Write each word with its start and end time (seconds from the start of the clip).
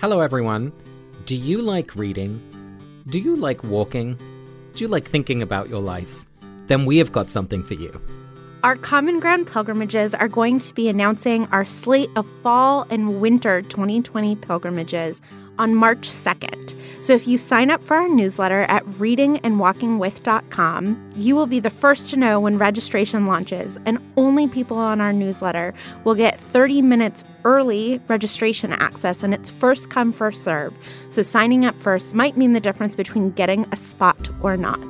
Hello, 0.00 0.20
everyone. 0.20 0.72
Do 1.26 1.36
you 1.36 1.60
like 1.60 1.94
reading? 1.94 2.40
Do 3.08 3.20
you 3.20 3.36
like 3.36 3.62
walking? 3.62 4.14
Do 4.72 4.82
you 4.82 4.88
like 4.88 5.06
thinking 5.06 5.42
about 5.42 5.68
your 5.68 5.82
life? 5.82 6.24
Then 6.68 6.86
we 6.86 6.96
have 6.96 7.12
got 7.12 7.30
something 7.30 7.62
for 7.62 7.74
you. 7.74 8.00
Our 8.62 8.76
Common 8.76 9.20
Ground 9.20 9.46
pilgrimages 9.46 10.14
are 10.14 10.26
going 10.26 10.58
to 10.60 10.72
be 10.72 10.88
announcing 10.88 11.44
our 11.48 11.66
slate 11.66 12.08
of 12.16 12.26
fall 12.42 12.86
and 12.88 13.20
winter 13.20 13.60
2020 13.60 14.36
pilgrimages 14.36 15.20
on 15.60 15.74
March 15.74 16.08
2nd. 16.08 16.74
So 17.04 17.12
if 17.12 17.28
you 17.28 17.36
sign 17.38 17.70
up 17.70 17.82
for 17.82 17.96
our 17.96 18.08
newsletter 18.08 18.62
at 18.62 18.84
readingandwalkingwith.com, 18.84 21.12
you 21.16 21.36
will 21.36 21.46
be 21.46 21.60
the 21.60 21.70
first 21.70 22.10
to 22.10 22.16
know 22.16 22.40
when 22.40 22.58
registration 22.58 23.26
launches, 23.26 23.78
and 23.86 23.98
only 24.16 24.48
people 24.48 24.78
on 24.78 25.00
our 25.00 25.12
newsletter 25.12 25.72
will 26.04 26.14
get 26.14 26.40
30 26.40 26.82
minutes 26.82 27.24
early 27.44 28.00
registration 28.08 28.72
access, 28.72 29.22
and 29.22 29.34
it's 29.34 29.50
first 29.50 29.90
come, 29.90 30.12
first 30.12 30.42
serve. 30.42 30.74
So 31.10 31.22
signing 31.22 31.64
up 31.64 31.80
first 31.82 32.14
might 32.14 32.36
mean 32.36 32.52
the 32.52 32.60
difference 32.60 32.94
between 32.94 33.30
getting 33.30 33.66
a 33.72 33.76
spot 33.76 34.28
or 34.42 34.56
not. 34.56 34.80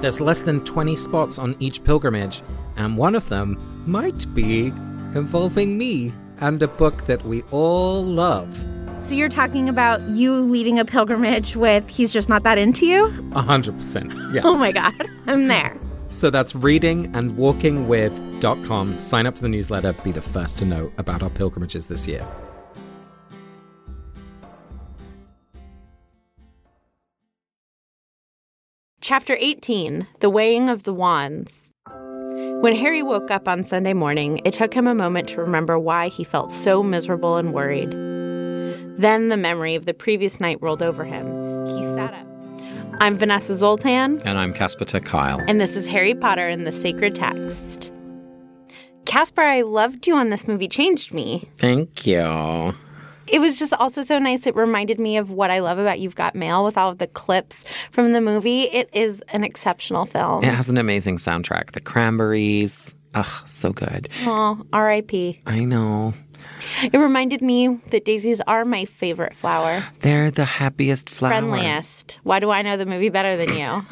There's 0.00 0.20
less 0.20 0.42
than 0.42 0.64
20 0.64 0.96
spots 0.96 1.38
on 1.38 1.54
each 1.58 1.84
pilgrimage, 1.84 2.42
and 2.76 2.96
one 2.96 3.14
of 3.14 3.28
them 3.28 3.84
might 3.86 4.32
be 4.34 4.72
involving 5.14 5.76
me 5.76 6.12
and 6.40 6.62
a 6.62 6.68
book 6.68 7.06
that 7.06 7.24
we 7.24 7.42
all 7.50 8.04
love. 8.04 8.77
So 9.00 9.14
you're 9.14 9.28
talking 9.28 9.68
about 9.68 10.02
you 10.08 10.34
leading 10.34 10.80
a 10.80 10.84
pilgrimage 10.84 11.54
with 11.54 11.88
He's 11.88 12.12
Just 12.12 12.28
Not 12.28 12.42
That 12.42 12.58
Into 12.58 12.84
You? 12.84 13.30
A 13.32 13.40
hundred 13.40 13.76
percent. 13.76 14.12
Yeah. 14.32 14.40
Oh 14.44 14.56
my 14.56 14.72
God, 14.72 14.92
I'm 15.26 15.46
there. 15.46 15.76
So 16.08 16.30
that's 16.30 16.54
readingandwalkingwith.com. 16.54 18.98
Sign 18.98 19.26
up 19.26 19.36
to 19.36 19.42
the 19.42 19.48
newsletter, 19.48 19.92
be 19.92 20.10
the 20.10 20.20
first 20.20 20.58
to 20.58 20.64
know 20.64 20.90
about 20.98 21.22
our 21.22 21.30
pilgrimages 21.30 21.86
this 21.86 22.08
year. 22.08 22.26
Chapter 29.00 29.36
18 29.38 30.08
The 30.18 30.28
Weighing 30.28 30.68
of 30.68 30.82
the 30.82 30.92
Wands. 30.92 31.70
When 32.60 32.74
Harry 32.74 33.04
woke 33.04 33.30
up 33.30 33.46
on 33.46 33.62
Sunday 33.62 33.94
morning, 33.94 34.40
it 34.44 34.54
took 34.54 34.74
him 34.74 34.88
a 34.88 34.94
moment 34.94 35.28
to 35.28 35.40
remember 35.40 35.78
why 35.78 36.08
he 36.08 36.24
felt 36.24 36.52
so 36.52 36.82
miserable 36.82 37.36
and 37.36 37.54
worried. 37.54 38.07
Then 38.98 39.28
the 39.28 39.36
memory 39.36 39.76
of 39.76 39.86
the 39.86 39.94
previous 39.94 40.40
night 40.40 40.58
rolled 40.60 40.82
over 40.82 41.04
him. 41.04 41.26
He 41.66 41.84
sat 41.84 42.12
up. 42.12 42.26
I'm 43.00 43.14
Vanessa 43.14 43.56
Zoltan. 43.56 44.20
And 44.24 44.36
I'm 44.36 44.52
Casper 44.52 44.84
ter 44.84 44.98
Kuile. 44.98 45.44
And 45.46 45.60
this 45.60 45.76
is 45.76 45.86
Harry 45.86 46.14
Potter 46.14 46.48
and 46.48 46.66
the 46.66 46.72
Sacred 46.72 47.14
Text. 47.14 47.92
Casper, 49.04 49.42
I 49.42 49.62
loved 49.62 50.08
you 50.08 50.16
on 50.16 50.30
This 50.30 50.48
Movie 50.48 50.66
Changed 50.66 51.14
Me. 51.14 51.48
Thank 51.58 52.08
you. 52.08 52.74
It 53.28 53.40
was 53.40 53.56
just 53.56 53.72
also 53.74 54.02
so 54.02 54.18
nice. 54.18 54.48
It 54.48 54.56
reminded 54.56 54.98
me 54.98 55.16
of 55.16 55.30
what 55.30 55.52
I 55.52 55.60
love 55.60 55.78
about 55.78 56.00
You've 56.00 56.16
Got 56.16 56.34
Mail 56.34 56.64
with 56.64 56.76
all 56.76 56.90
of 56.90 56.98
the 56.98 57.06
clips 57.06 57.64
from 57.92 58.12
the 58.12 58.20
movie. 58.20 58.62
It 58.62 58.90
is 58.92 59.22
an 59.28 59.44
exceptional 59.44 60.06
film. 60.06 60.42
It 60.42 60.52
has 60.52 60.68
an 60.68 60.76
amazing 60.76 61.18
soundtrack. 61.18 61.70
The 61.70 61.80
Cranberries. 61.80 62.96
Ugh, 63.14 63.48
so 63.48 63.72
good. 63.72 64.08
Oh, 64.22 64.62
R.I.P. 64.72 65.40
I 65.46 65.64
know. 65.64 66.14
It 66.82 66.96
reminded 66.96 67.42
me 67.42 67.78
that 67.90 68.04
daisies 68.04 68.40
are 68.42 68.64
my 68.64 68.84
favorite 68.84 69.34
flower. 69.34 69.84
They're 70.00 70.30
the 70.30 70.44
happiest 70.44 71.10
flower. 71.10 71.32
Friendliest. 71.32 72.18
Why 72.22 72.40
do 72.40 72.50
I 72.50 72.62
know 72.62 72.76
the 72.76 72.86
movie 72.86 73.08
better 73.08 73.36
than 73.36 73.56
you? 73.56 73.86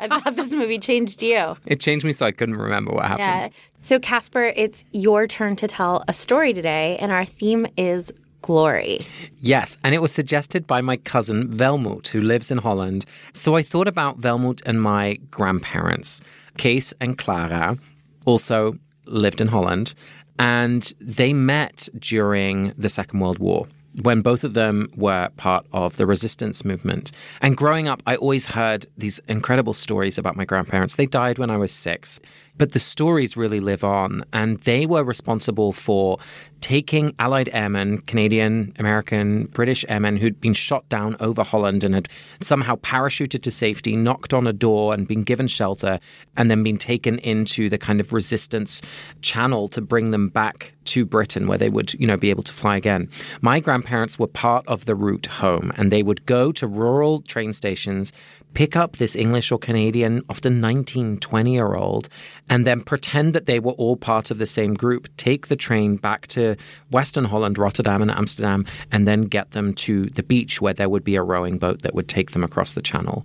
I 0.00 0.08
thought 0.08 0.36
this 0.36 0.52
movie 0.52 0.78
changed 0.78 1.22
you. 1.22 1.56
It 1.66 1.80
changed 1.80 2.04
me 2.04 2.12
so 2.12 2.26
I 2.26 2.32
couldn't 2.32 2.56
remember 2.56 2.92
what 2.92 3.04
happened. 3.04 3.20
Yeah. 3.20 3.48
So, 3.78 3.98
Casper, 3.98 4.52
it's 4.56 4.84
your 4.92 5.26
turn 5.26 5.56
to 5.56 5.66
tell 5.66 6.04
a 6.08 6.12
story 6.12 6.52
today, 6.52 6.96
and 7.00 7.12
our 7.12 7.24
theme 7.24 7.66
is 7.76 8.12
glory. 8.42 9.00
Yes, 9.40 9.76
and 9.84 9.94
it 9.94 10.02
was 10.02 10.12
suggested 10.12 10.66
by 10.66 10.80
my 10.80 10.96
cousin 10.96 11.48
Velmoot, 11.48 12.08
who 12.08 12.20
lives 12.20 12.50
in 12.50 12.58
Holland. 12.58 13.04
So 13.32 13.56
I 13.56 13.62
thought 13.62 13.88
about 13.88 14.20
Velmoot 14.20 14.62
and 14.64 14.80
my 14.80 15.18
grandparents. 15.30 16.20
Kees 16.56 16.94
and 17.00 17.16
Clara 17.18 17.78
also 18.24 18.78
lived 19.06 19.40
in 19.40 19.48
Holland, 19.48 19.94
and 20.38 20.92
they 21.00 21.32
met 21.32 21.88
during 21.98 22.72
the 22.76 22.88
Second 22.88 23.20
World 23.20 23.38
War 23.38 23.66
when 24.02 24.20
both 24.20 24.44
of 24.44 24.54
them 24.54 24.88
were 24.96 25.28
part 25.36 25.66
of 25.72 25.96
the 25.96 26.06
resistance 26.06 26.64
movement. 26.64 27.10
And 27.42 27.56
growing 27.56 27.88
up, 27.88 28.02
I 28.06 28.16
always 28.16 28.46
heard 28.46 28.86
these 28.96 29.18
incredible 29.28 29.74
stories 29.74 30.18
about 30.18 30.36
my 30.36 30.44
grandparents. 30.44 30.96
They 30.96 31.06
died 31.06 31.38
when 31.38 31.50
I 31.50 31.56
was 31.56 31.72
six, 31.72 32.20
but 32.56 32.72
the 32.72 32.78
stories 32.78 33.36
really 33.36 33.60
live 33.60 33.82
on. 33.82 34.24
And 34.32 34.58
they 34.60 34.86
were 34.86 35.02
responsible 35.02 35.72
for 35.72 36.18
taking 36.60 37.14
Allied 37.18 37.48
airmen, 37.52 37.98
Canadian, 38.02 38.74
American, 38.78 39.46
British 39.46 39.84
airmen 39.88 40.18
who'd 40.18 40.40
been 40.40 40.52
shot 40.52 40.88
down 40.88 41.16
over 41.18 41.42
Holland 41.42 41.82
and 41.82 41.94
had 41.94 42.08
somehow 42.40 42.76
parachuted 42.76 43.42
to 43.42 43.50
safety, 43.50 43.96
knocked 43.96 44.32
on 44.32 44.46
a 44.46 44.52
door 44.52 44.94
and 44.94 45.08
been 45.08 45.24
given 45.24 45.48
shelter, 45.48 45.98
and 46.36 46.50
then 46.50 46.62
been 46.62 46.78
taken 46.78 47.18
into 47.20 47.68
the 47.68 47.78
kind 47.78 47.98
of 47.98 48.12
resistance 48.12 48.82
channel 49.20 49.68
to 49.68 49.80
bring 49.80 50.10
them 50.10 50.28
back 50.28 50.74
to 50.90 51.04
Britain 51.04 51.46
where 51.46 51.58
they 51.58 51.68
would, 51.68 51.94
you 51.94 52.06
know, 52.06 52.16
be 52.16 52.30
able 52.30 52.42
to 52.42 52.52
fly 52.52 52.76
again. 52.76 53.08
My 53.40 53.60
grandparents 53.60 54.18
were 54.18 54.26
part 54.26 54.66
of 54.66 54.84
the 54.84 54.94
route 54.94 55.26
home 55.26 55.72
and 55.76 55.90
they 55.90 56.02
would 56.02 56.26
go 56.26 56.50
to 56.52 56.66
rural 56.66 57.22
train 57.22 57.52
stations, 57.52 58.12
pick 58.54 58.74
up 58.74 58.96
this 58.96 59.14
English 59.14 59.52
or 59.52 59.58
Canadian, 59.58 60.22
often 60.28 60.60
19, 60.60 61.18
20 61.18 61.52
year 61.52 61.74
old, 61.74 62.08
and 62.48 62.66
then 62.66 62.80
pretend 62.80 63.34
that 63.34 63.46
they 63.46 63.60
were 63.60 63.72
all 63.72 63.96
part 63.96 64.30
of 64.32 64.38
the 64.38 64.46
same 64.46 64.74
group, 64.74 65.08
take 65.16 65.46
the 65.46 65.56
train 65.56 65.96
back 65.96 66.26
to 66.28 66.56
Western 66.90 67.24
Holland, 67.24 67.56
Rotterdam, 67.56 68.02
and 68.02 68.10
Amsterdam, 68.10 68.66
and 68.90 69.06
then 69.06 69.22
get 69.22 69.52
them 69.52 69.72
to 69.74 70.06
the 70.06 70.22
beach 70.24 70.60
where 70.60 70.74
there 70.74 70.88
would 70.88 71.04
be 71.04 71.14
a 71.14 71.22
rowing 71.22 71.58
boat 71.58 71.82
that 71.82 71.94
would 71.94 72.08
take 72.08 72.32
them 72.32 72.42
across 72.42 72.72
the 72.72 72.82
channel. 72.82 73.24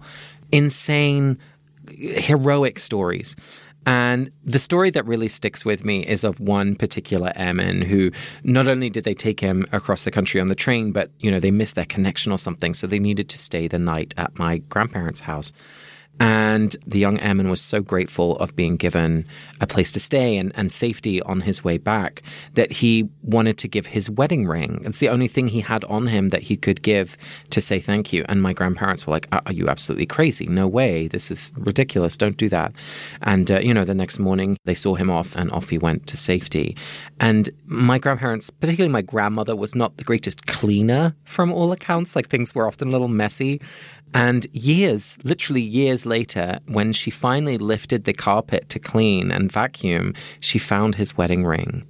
Insane, 0.51 1.39
heroic 1.89 2.79
stories. 2.79 3.35
And 3.85 4.31
the 4.43 4.59
story 4.59 4.89
that 4.91 5.05
really 5.05 5.27
sticks 5.27 5.63
with 5.63 5.85
me 5.85 6.05
is 6.05 6.23
of 6.23 6.39
one 6.39 6.75
particular 6.75 7.31
airman 7.35 7.83
who 7.83 8.11
not 8.43 8.67
only 8.67 8.89
did 8.89 9.03
they 9.03 9.13
take 9.13 9.39
him 9.39 9.65
across 9.71 10.03
the 10.03 10.11
country 10.11 10.41
on 10.41 10.47
the 10.47 10.55
train, 10.55 10.91
but 10.91 11.11
you 11.19 11.29
know 11.29 11.39
they 11.39 11.51
missed 11.51 11.75
their 11.75 11.85
connection 11.85 12.31
or 12.31 12.37
something, 12.37 12.73
so 12.73 12.87
they 12.87 12.99
needed 12.99 13.29
to 13.29 13.37
stay 13.37 13.67
the 13.67 13.79
night 13.79 14.13
at 14.17 14.37
my 14.39 14.57
grandparents' 14.57 15.21
house. 15.21 15.51
And 16.19 16.75
the 16.87 16.99
young 16.99 17.19
airman 17.19 17.49
was 17.49 17.61
so 17.61 17.81
grateful 17.81 18.37
of 18.37 18.55
being 18.55 18.77
given 18.77 19.27
a 19.59 19.67
place 19.67 19.91
to 19.91 19.99
stay 19.99 20.37
and, 20.37 20.53
and 20.55 20.71
safety 20.71 21.21
on 21.23 21.41
his 21.41 21.63
way 21.63 21.77
back 21.77 22.21
that 22.53 22.71
he 22.71 23.09
wanted 23.21 23.57
to 23.57 23.67
give 23.67 23.87
his 23.87 24.09
wedding 24.09 24.45
ring. 24.45 24.81
It's 24.85 24.99
the 24.99 25.09
only 25.09 25.27
thing 25.27 25.49
he 25.49 25.61
had 25.61 25.83
on 25.85 26.07
him 26.07 26.29
that 26.29 26.43
he 26.43 26.55
could 26.55 26.81
give 26.81 27.17
to 27.49 27.59
say 27.59 27.79
thank 27.79 28.13
you. 28.13 28.23
And 28.29 28.41
my 28.41 28.53
grandparents 28.53 29.05
were 29.05 29.11
like, 29.11 29.27
Are 29.31 29.51
you 29.51 29.67
absolutely 29.67 30.05
crazy? 30.05 30.45
No 30.47 30.67
way. 30.67 31.07
This 31.07 31.31
is 31.31 31.51
ridiculous. 31.57 32.15
Don't 32.17 32.37
do 32.37 32.47
that. 32.49 32.71
And, 33.21 33.51
uh, 33.51 33.59
you 33.59 33.73
know, 33.73 33.83
the 33.83 33.93
next 33.93 34.17
morning 34.17 34.57
they 34.63 34.73
saw 34.73 34.95
him 34.95 35.09
off 35.09 35.35
and 35.35 35.51
off 35.51 35.69
he 35.69 35.77
went 35.77 36.07
to 36.07 36.17
safety. 36.17 36.77
And 37.19 37.49
my 37.65 37.99
grandparents, 37.99 38.49
particularly 38.49 38.91
my 38.91 39.01
grandmother, 39.01 39.55
was 39.55 39.75
not 39.75 39.97
the 39.97 40.03
greatest 40.05 40.47
cleaner 40.47 41.15
from 41.25 41.51
all 41.51 41.73
accounts. 41.73 42.15
Like 42.15 42.29
things 42.29 42.55
were 42.55 42.67
often 42.67 42.87
a 42.87 42.91
little 42.91 43.09
messy. 43.09 43.59
And 44.15 44.47
years, 44.53 45.17
literally 45.25 45.61
years 45.61 46.05
later, 46.05 46.59
when 46.67 46.93
she 46.93 47.11
finally 47.11 47.57
lifted 47.57 48.05
the 48.05 48.13
carpet 48.13 48.69
to 48.69 48.79
clean 48.79 49.29
and 49.29 49.51
vacuum, 49.51 50.13
she 50.39 50.57
found 50.57 50.95
his 50.95 51.17
wedding 51.17 51.43
ring. 51.43 51.85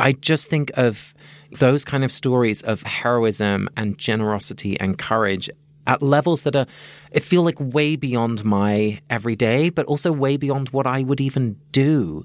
I 0.00 0.12
just 0.12 0.48
think 0.48 0.70
of 0.78 1.12
those 1.52 1.84
kind 1.84 2.02
of 2.02 2.10
stories 2.10 2.62
of 2.62 2.82
heroism 2.84 3.68
and 3.76 3.98
generosity 3.98 4.80
and 4.80 4.96
courage 4.96 5.50
at 5.86 6.00
levels 6.00 6.42
that 6.42 6.56
are, 6.56 6.66
it 7.10 7.22
feel 7.22 7.42
like 7.42 7.56
way 7.60 7.94
beyond 7.94 8.42
my 8.42 9.00
everyday, 9.10 9.68
but 9.68 9.84
also 9.84 10.12
way 10.12 10.38
beyond 10.38 10.70
what 10.70 10.86
I 10.86 11.02
would 11.02 11.20
even 11.20 11.60
do. 11.72 12.24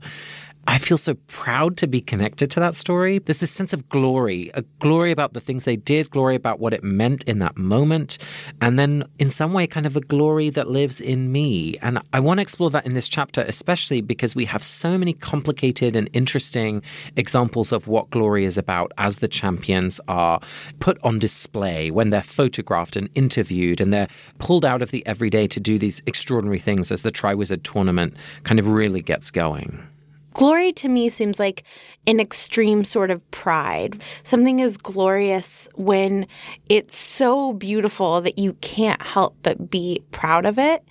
I 0.68 0.80
feel 0.80 0.98
so 0.98 1.14
proud 1.28 1.78
to 1.78 1.88
be 1.88 2.02
connected 2.02 2.50
to 2.52 2.60
that 2.60 2.74
story. 2.74 3.20
There's 3.20 3.38
this 3.38 3.52
sense 3.52 3.72
of 3.72 3.88
glory, 3.88 4.50
a 4.56 4.64
glory 4.80 5.12
about 5.12 5.34
the 5.34 5.40
things 5.40 5.64
they 5.64 5.76
did, 5.76 6.10
glory 6.10 6.34
about 6.34 6.60
what 6.60 6.74
it 6.74 6.84
meant 6.84 7.24
in 7.26 7.38
that 7.40 7.56
moment, 7.56 8.18
and 8.62 8.80
then 8.80 9.04
in 9.20 9.30
some 9.30 9.54
way, 9.54 9.68
kind 9.68 9.86
of 9.86 9.96
a 9.96 10.02
glory 10.02 10.50
that 10.50 10.68
lives 10.68 11.00
in 11.00 11.32
me. 11.32 11.78
And 11.84 12.00
I 12.14 12.20
want 12.20 12.40
to 12.40 12.42
explore 12.42 12.72
that 12.72 12.86
in 12.86 12.96
this 12.96 13.08
chapter, 13.08 13.42
especially 13.42 14.02
because 14.02 14.36
we 14.36 14.46
have 14.46 14.64
so 14.64 14.98
many 14.98 15.14
complicated 15.14 15.96
and 15.96 16.10
interesting 16.14 16.82
examples 17.16 17.72
of 17.72 17.88
what 17.88 18.10
glory 18.10 18.44
is 18.44 18.58
about 18.58 18.92
as 18.98 19.20
the 19.20 19.28
champions 19.28 20.02
are 20.08 20.40
put 20.80 20.98
on 21.04 21.20
display 21.20 21.92
when 21.92 22.10
they're 22.10 22.24
photographed 22.24 22.96
and 22.96 23.10
interviewed 23.14 23.80
and 23.80 23.94
they're 23.94 24.08
pulled 24.40 24.66
out 24.66 24.82
of 24.82 24.90
the 24.90 25.06
everyday 25.06 25.46
to 25.48 25.60
do 25.60 25.78
these 25.78 26.02
extraordinary 26.08 26.60
things 26.60 26.92
as 26.92 27.04
the 27.04 27.12
Triwizard 27.12 27.62
tournament 27.62 28.16
kind 28.44 28.60
of 28.60 28.68
really 28.68 29.04
gets 29.04 29.30
going. 29.30 29.88
Glory 30.36 30.74
to 30.74 30.90
me 30.90 31.08
seems 31.08 31.40
like 31.40 31.64
an 32.08 32.20
extreme 32.20 32.84
sort 32.84 33.10
of 33.10 33.30
pride. 33.32 34.04
Something 34.24 34.60
is 34.60 34.76
glorious 34.76 35.70
when 35.76 36.28
it's 36.68 36.98
so 36.98 37.54
beautiful 37.54 38.20
that 38.20 38.38
you 38.38 38.52
can't 38.60 39.02
help 39.02 39.38
but 39.44 39.70
be 39.70 40.04
proud 40.12 40.46
of 40.46 40.60
it. 40.60 40.84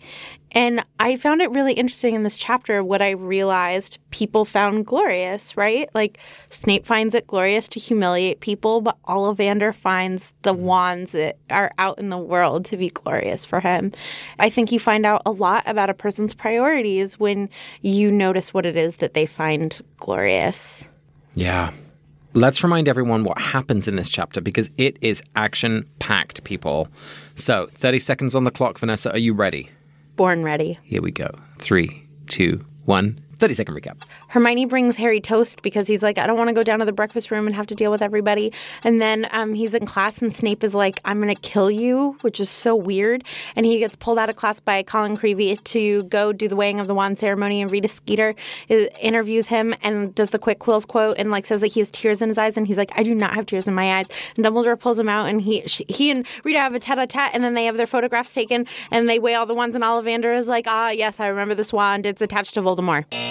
And 0.55 0.85
I 1.01 1.17
found 1.17 1.43
it 1.43 1.51
really 1.51 1.73
interesting 1.73 2.15
in 2.15 2.23
this 2.23 2.37
chapter 2.37 2.85
what 2.85 3.03
I 3.03 3.11
realized 3.11 3.99
people 4.11 4.45
found 4.45 4.87
glorious, 4.87 5.57
right? 5.57 5.89
Like 5.95 6.19
Snape 6.51 6.87
finds 6.87 7.15
it 7.15 7.27
glorious 7.27 7.69
to 7.69 7.81
humiliate 7.81 8.39
people, 8.39 8.81
but 8.81 8.97
Ollivander 9.03 9.75
finds 9.75 10.33
the 10.43 10.55
mm. 10.55 10.59
wands 10.59 11.13
that 11.13 11.39
are 11.51 11.73
out 11.79 11.99
in 11.99 12.09
the 12.09 12.19
world 12.19 12.65
to 12.67 12.77
be 12.77 12.91
glorious 12.91 13.45
for 13.45 13.59
him. 13.59 13.93
I 14.39 14.49
think 14.49 14.71
you 14.71 14.79
find 14.79 15.05
out 15.05 15.23
a 15.27 15.33
lot 15.33 15.65
about 15.67 15.91
a 15.91 15.95
person's 15.95 16.35
priorities 16.35 17.19
when 17.19 17.51
you 17.83 18.13
notice 18.13 18.55
what 18.55 18.65
it 18.65 18.77
is 18.77 18.97
that 18.97 19.15
they 19.15 19.27
find 19.27 19.81
glorious. 19.97 20.87
Yeah. 21.35 21.73
Let's 22.33 22.63
remind 22.65 22.89
everyone 22.89 23.23
what 23.25 23.41
happens 23.41 23.87
in 23.87 23.97
this 23.97 24.11
chapter 24.11 24.41
because 24.41 24.71
it 24.77 24.99
is 25.01 25.23
action 25.37 25.89
packed, 25.99 26.43
people. 26.45 26.89
So, 27.37 27.69
30 27.73 28.01
seconds 28.01 28.35
on 28.35 28.43
the 28.43 28.51
clock, 28.51 28.79
Vanessa. 28.79 29.13
Are 29.13 29.19
you 29.19 29.35
ready? 29.35 29.71
Born 30.17 30.45
ready. 30.45 30.79
Here 30.85 31.03
we 31.03 31.11
go. 31.11 31.31
Three, 31.59 32.07
two, 32.29 32.65
one. 32.85 33.21
30 33.39 33.55
second 33.55 33.75
recap. 33.75 34.03
Hermione 34.29 34.67
brings 34.67 34.97
Harry 34.97 35.21
toast 35.21 35.63
because 35.63 35.87
he's 35.87 36.03
like, 36.03 36.19
I 36.19 36.27
don't 36.27 36.37
want 36.37 36.49
to 36.49 36.55
go 36.55 36.63
down 36.63 36.79
to 36.79 36.85
the 36.85 36.93
breakfast 36.93 37.31
room 37.31 37.47
and 37.47 37.55
have 37.55 37.67
to 37.67 37.75
deal 37.75 37.91
with 37.91 38.03
everybody. 38.03 38.53
And 38.85 39.01
then 39.01 39.27
um, 39.33 39.55
he's 39.55 39.75
in 39.75 39.87
class, 39.87 40.21
and 40.23 40.35
Snape 40.35 40.65
is 40.65 40.75
like, 40.75 41.01
I'm 41.05 41.21
going 41.21 41.35
to 41.35 41.41
kill 41.41 41.71
you, 41.71 42.17
which 42.23 42.41
is 42.41 42.51
so 42.51 42.75
weird. 42.75 43.25
And 43.57 43.67
he 43.67 43.79
gets 43.79 43.97
pulled 43.97 44.19
out 44.19 44.29
of 44.29 44.37
class 44.37 44.61
by 44.61 44.83
Colin 44.83 45.17
Creevey 45.17 45.63
to 45.65 46.03
go 46.05 46.33
do 46.33 46.49
the 46.49 46.57
weighing 46.57 46.81
of 46.81 46.87
the 46.87 46.95
wand 46.95 47.19
ceremony. 47.19 47.61
And 47.63 47.71
Rita 47.71 47.89
Skeeter 47.89 48.35
interviews 48.69 49.47
him 49.47 49.75
and 49.83 50.15
does 50.15 50.31
the 50.31 50.39
quick 50.39 50.59
quills 50.59 50.85
quote 50.85 51.17
and 51.19 51.31
like 51.31 51.47
says 51.47 51.61
that 51.61 51.69
he 51.69 51.81
has 51.81 51.91
tears 51.91 52.23
in 52.23 52.29
his 52.29 52.39
eyes. 52.39 52.57
And 52.57 52.67
he's 52.67 52.79
like, 52.79 52.93
I 52.97 53.03
do 53.03 53.15
not 53.15 53.35
have 53.35 53.47
tears 53.47 53.67
in 53.67 53.75
my 53.75 53.99
eyes. 53.99 54.07
And 54.37 54.45
Dumbledore 54.45 54.79
pulls 54.79 54.99
him 54.99 55.09
out, 55.09 55.29
and 55.29 55.41
he 55.41 55.63
she, 55.67 55.85
he 55.89 56.11
and 56.11 56.27
Rita 56.45 56.59
have 56.59 56.75
a 56.75 56.79
tete 56.79 56.99
a 56.99 57.07
tete, 57.07 57.31
and 57.33 57.43
then 57.43 57.55
they 57.55 57.65
have 57.67 57.77
their 57.77 57.87
photographs 57.87 58.33
taken, 58.33 58.67
and 58.91 59.09
they 59.09 59.19
weigh 59.19 59.35
all 59.35 59.47
the 59.47 59.55
wands. 59.55 59.75
And 59.75 59.85
Ollivander 59.85 60.37
is 60.37 60.49
like, 60.49 60.67
Ah, 60.69 60.91
yes, 60.91 61.21
I 61.21 61.27
remember 61.27 61.55
this 61.55 61.73
wand. 61.73 62.07
It's 62.07 62.23
attached 62.23 62.55
to 62.55 62.63
Voldemort. 62.63 63.24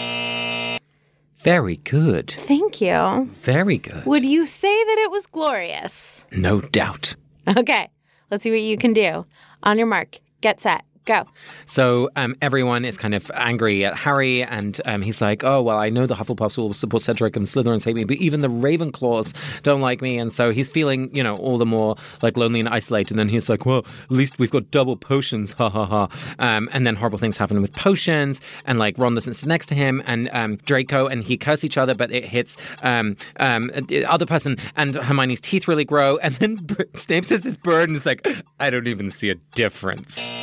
Very 1.43 1.75
good. 1.75 2.31
Thank 2.31 2.79
you. 2.79 3.27
Very 3.31 3.77
good. 3.77 4.05
Would 4.05 4.23
you 4.23 4.45
say 4.45 4.71
that 4.85 4.97
it 4.99 5.11
was 5.11 5.25
glorious? 5.25 6.23
No 6.31 6.61
doubt. 6.61 7.15
Okay, 7.45 7.89
let's 8.31 8.43
see 8.43 8.51
what 8.51 8.61
you 8.61 8.77
can 8.77 8.93
do. 8.93 9.25
On 9.63 9.77
your 9.77 9.87
mark, 9.87 10.19
get 10.39 10.61
set, 10.61 10.85
go. 11.05 11.25
So 11.65 12.09
um, 12.15 12.35
everyone 12.41 12.85
is 12.85 12.97
kind 12.97 13.13
of 13.15 13.29
angry 13.33 13.85
at 13.85 13.95
Harry, 13.97 14.43
and 14.43 14.79
um, 14.85 15.01
he's 15.01 15.21
like, 15.21 15.43
"Oh 15.43 15.61
well, 15.61 15.77
I 15.77 15.89
know 15.89 16.05
the 16.05 16.15
Hufflepuffs 16.15 16.57
will 16.57 16.73
support 16.73 17.03
Cedric 17.03 17.35
and 17.35 17.45
Slytherins 17.45 17.85
hate 17.85 17.95
me, 17.95 18.03
but 18.03 18.17
even 18.17 18.41
the 18.41 18.47
Ravenclaws 18.47 19.61
don't 19.63 19.81
like 19.81 20.01
me." 20.01 20.17
And 20.17 20.31
so 20.31 20.51
he's 20.51 20.69
feeling, 20.69 21.13
you 21.15 21.23
know, 21.23 21.35
all 21.35 21.57
the 21.57 21.65
more 21.65 21.95
like 22.21 22.37
lonely 22.37 22.59
and 22.59 22.69
isolated. 22.69 23.11
And 23.11 23.19
then 23.19 23.29
he's 23.29 23.49
like, 23.49 23.65
"Well, 23.65 23.85
at 24.03 24.11
least 24.11 24.39
we've 24.39 24.51
got 24.51 24.71
double 24.71 24.95
potions, 24.97 25.53
ha 25.53 25.69
ha 25.69 25.85
ha." 25.85 26.35
Um, 26.39 26.69
and 26.73 26.85
then 26.85 26.95
horrible 26.95 27.19
things 27.19 27.37
happen 27.37 27.61
with 27.61 27.73
potions, 27.73 28.41
and 28.65 28.79
like 28.79 28.97
Ron 28.97 29.15
doesn't 29.15 29.33
sit 29.33 29.47
next 29.47 29.67
to 29.67 29.75
him, 29.75 30.01
and 30.05 30.29
um, 30.31 30.57
Draco 30.57 31.07
and 31.07 31.23
he 31.23 31.37
curse 31.37 31.63
each 31.63 31.77
other, 31.77 31.93
but 31.95 32.11
it 32.11 32.25
hits 32.25 32.57
um, 32.81 33.15
um, 33.39 33.71
the 33.87 34.05
other 34.05 34.25
person, 34.25 34.57
and 34.75 34.95
Hermione's 34.95 35.41
teeth 35.41 35.67
really 35.67 35.85
grow, 35.85 36.17
and 36.17 36.35
then 36.35 36.59
Snape 36.95 37.25
says 37.25 37.41
this 37.41 37.57
bird, 37.57 37.89
and 37.89 37.95
it's 37.95 38.05
like, 38.05 38.25
"I 38.59 38.69
don't 38.69 38.87
even 38.87 39.09
see 39.09 39.29
a 39.29 39.35
difference." 39.55 40.35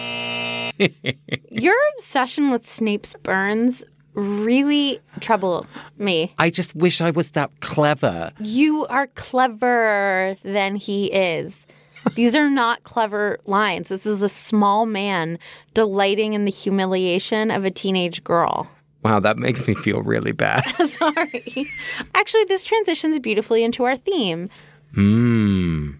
Your 1.50 1.76
obsession 1.96 2.50
with 2.50 2.66
Snape's 2.66 3.14
burns 3.22 3.84
really 4.14 5.00
trouble 5.20 5.66
me. 5.98 6.32
I 6.38 6.50
just 6.50 6.74
wish 6.74 7.00
I 7.00 7.10
was 7.10 7.30
that 7.30 7.50
clever. 7.60 8.32
You 8.40 8.86
are 8.86 9.06
cleverer 9.08 10.36
than 10.42 10.76
he 10.76 11.06
is. 11.06 11.66
These 12.14 12.34
are 12.34 12.48
not 12.48 12.82
clever 12.84 13.38
lines. 13.44 13.88
This 13.88 14.06
is 14.06 14.22
a 14.22 14.28
small 14.28 14.86
man 14.86 15.38
delighting 15.74 16.32
in 16.32 16.44
the 16.44 16.50
humiliation 16.50 17.50
of 17.50 17.64
a 17.64 17.70
teenage 17.70 18.24
girl. 18.24 18.70
Wow, 19.02 19.20
that 19.20 19.38
makes 19.38 19.66
me 19.66 19.74
feel 19.74 20.02
really 20.02 20.32
bad. 20.32 20.62
Sorry. 20.86 21.66
Actually, 22.14 22.44
this 22.44 22.62
transitions 22.64 23.18
beautifully 23.18 23.64
into 23.64 23.84
our 23.84 23.96
theme. 23.96 24.48
Hmm. 24.94 25.92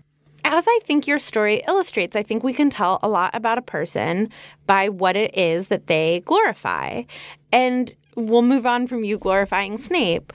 As 0.45 0.67
I 0.69 0.79
think 0.85 1.07
your 1.07 1.19
story 1.19 1.63
illustrates, 1.69 2.17
I 2.17 2.23
think 2.23 2.43
we 2.43 2.53
can 2.53 2.71
tell 2.71 2.99
a 3.03 3.09
lot 3.09 3.35
about 3.35 3.59
a 3.59 3.63
person 3.63 4.31
by 4.67 4.89
what 4.89 5.17
it 5.17 5.37
is 5.37 5.69
that 5.69 5.87
they 5.87 6.23
glorify. 6.25 7.03
And 7.53 7.95
we'll 8.15 8.43
move 8.43 8.67
on 8.67 8.87
from 8.87 9.05
you 9.05 9.19
glorifying 9.19 9.79
Snape. 9.79 10.33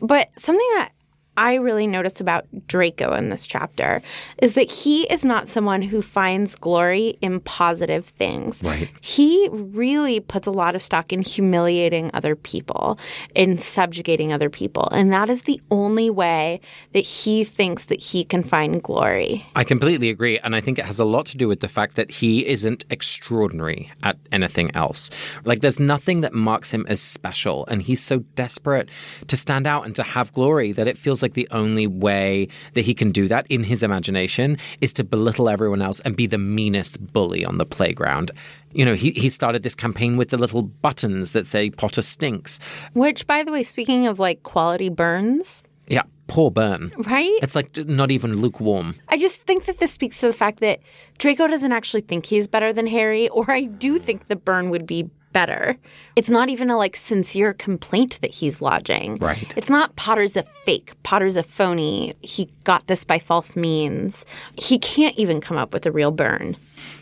But 0.00 0.28
something 0.38 0.68
that 0.74 0.90
I 1.36 1.54
really 1.54 1.86
notice 1.86 2.20
about 2.20 2.46
Draco 2.66 3.12
in 3.14 3.30
this 3.30 3.46
chapter 3.46 4.02
is 4.38 4.54
that 4.54 4.70
he 4.70 5.02
is 5.12 5.24
not 5.24 5.48
someone 5.48 5.82
who 5.82 6.00
finds 6.00 6.54
glory 6.54 7.18
in 7.20 7.40
positive 7.40 8.06
things. 8.06 8.62
Right. 8.62 8.88
He 9.00 9.48
really 9.50 10.20
puts 10.20 10.46
a 10.46 10.52
lot 10.52 10.74
of 10.74 10.82
stock 10.82 11.12
in 11.12 11.22
humiliating 11.22 12.10
other 12.14 12.36
people, 12.36 12.98
in 13.34 13.58
subjugating 13.58 14.32
other 14.32 14.48
people. 14.48 14.88
And 14.92 15.12
that 15.12 15.28
is 15.28 15.42
the 15.42 15.60
only 15.70 16.10
way 16.10 16.60
that 16.92 17.00
he 17.00 17.42
thinks 17.42 17.86
that 17.86 18.00
he 18.00 18.24
can 18.24 18.42
find 18.42 18.82
glory. 18.82 19.46
I 19.56 19.64
completely 19.64 20.10
agree. 20.10 20.38
And 20.38 20.54
I 20.54 20.60
think 20.60 20.78
it 20.78 20.84
has 20.84 21.00
a 21.00 21.04
lot 21.04 21.26
to 21.26 21.36
do 21.36 21.48
with 21.48 21.60
the 21.60 21.68
fact 21.68 21.96
that 21.96 22.10
he 22.10 22.46
isn't 22.46 22.84
extraordinary 22.90 23.90
at 24.02 24.16
anything 24.30 24.70
else. 24.74 25.10
Like, 25.44 25.60
there's 25.60 25.80
nothing 25.80 26.20
that 26.20 26.32
marks 26.32 26.70
him 26.70 26.86
as 26.88 27.00
special. 27.00 27.66
And 27.66 27.82
he's 27.82 28.02
so 28.02 28.20
desperate 28.36 28.88
to 29.26 29.36
stand 29.36 29.66
out 29.66 29.84
and 29.84 29.96
to 29.96 30.04
have 30.04 30.32
glory 30.32 30.70
that 30.72 30.86
it 30.86 30.96
feels 30.96 31.23
like 31.24 31.34
the 31.34 31.48
only 31.50 31.86
way 31.88 32.46
that 32.74 32.82
he 32.82 32.94
can 32.94 33.10
do 33.10 33.26
that 33.28 33.46
in 33.48 33.64
his 33.64 33.82
imagination 33.82 34.56
is 34.80 34.92
to 34.92 35.02
belittle 35.02 35.48
everyone 35.48 35.82
else 35.82 35.98
and 36.00 36.14
be 36.14 36.26
the 36.28 36.38
meanest 36.38 37.12
bully 37.12 37.44
on 37.44 37.58
the 37.58 37.66
playground. 37.66 38.30
You 38.72 38.84
know, 38.84 38.94
he, 38.94 39.10
he 39.10 39.28
started 39.28 39.62
this 39.64 39.74
campaign 39.74 40.16
with 40.16 40.28
the 40.30 40.36
little 40.36 40.62
buttons 40.62 41.32
that 41.32 41.46
say 41.46 41.70
Potter 41.70 42.02
stinks. 42.02 42.60
Which, 42.92 43.26
by 43.26 43.42
the 43.42 43.50
way, 43.50 43.62
speaking 43.64 44.06
of 44.06 44.18
like 44.20 44.42
quality 44.44 44.88
burns, 44.88 45.62
Yeah, 45.88 46.02
poor 46.26 46.50
burn. 46.50 46.92
right? 46.98 47.38
It's 47.42 47.54
like 47.54 47.76
not 47.86 48.10
even 48.10 48.36
lukewarm. 48.40 48.94
I 49.08 49.16
just 49.18 49.40
think 49.42 49.64
that 49.66 49.78
this 49.78 49.92
speaks 49.92 50.20
to 50.20 50.26
the 50.28 50.32
fact 50.32 50.60
that 50.60 50.80
Draco 51.18 51.46
doesn't 51.46 51.72
actually 51.72 52.00
think 52.02 52.26
he's 52.26 52.46
better 52.46 52.72
than 52.72 52.86
Harry, 52.86 53.28
or 53.28 53.50
I 53.50 53.62
do 53.64 53.98
think 53.98 54.26
the 54.28 54.36
burn 54.36 54.70
would 54.70 54.86
be 54.86 55.08
better. 55.34 55.76
It's 56.16 56.30
not 56.30 56.48
even 56.48 56.70
a 56.70 56.78
like 56.78 56.96
sincere 56.96 57.52
complaint 57.52 58.18
that 58.22 58.30
he's 58.30 58.62
lodging. 58.62 59.16
Right. 59.16 59.52
It's 59.58 59.68
not 59.68 59.94
Potter's 59.96 60.36
a 60.36 60.44
fake, 60.64 60.92
Potter's 61.02 61.36
a 61.36 61.42
phony. 61.42 62.14
He 62.22 62.50
got 62.64 62.86
this 62.86 63.04
by 63.04 63.18
false 63.18 63.54
means. 63.54 64.24
He 64.56 64.78
can't 64.78 65.18
even 65.18 65.42
come 65.42 65.58
up 65.58 65.74
with 65.74 65.84
a 65.84 65.92
real 65.92 66.10
burn. 66.10 66.56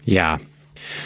Yeah. 0.04 0.38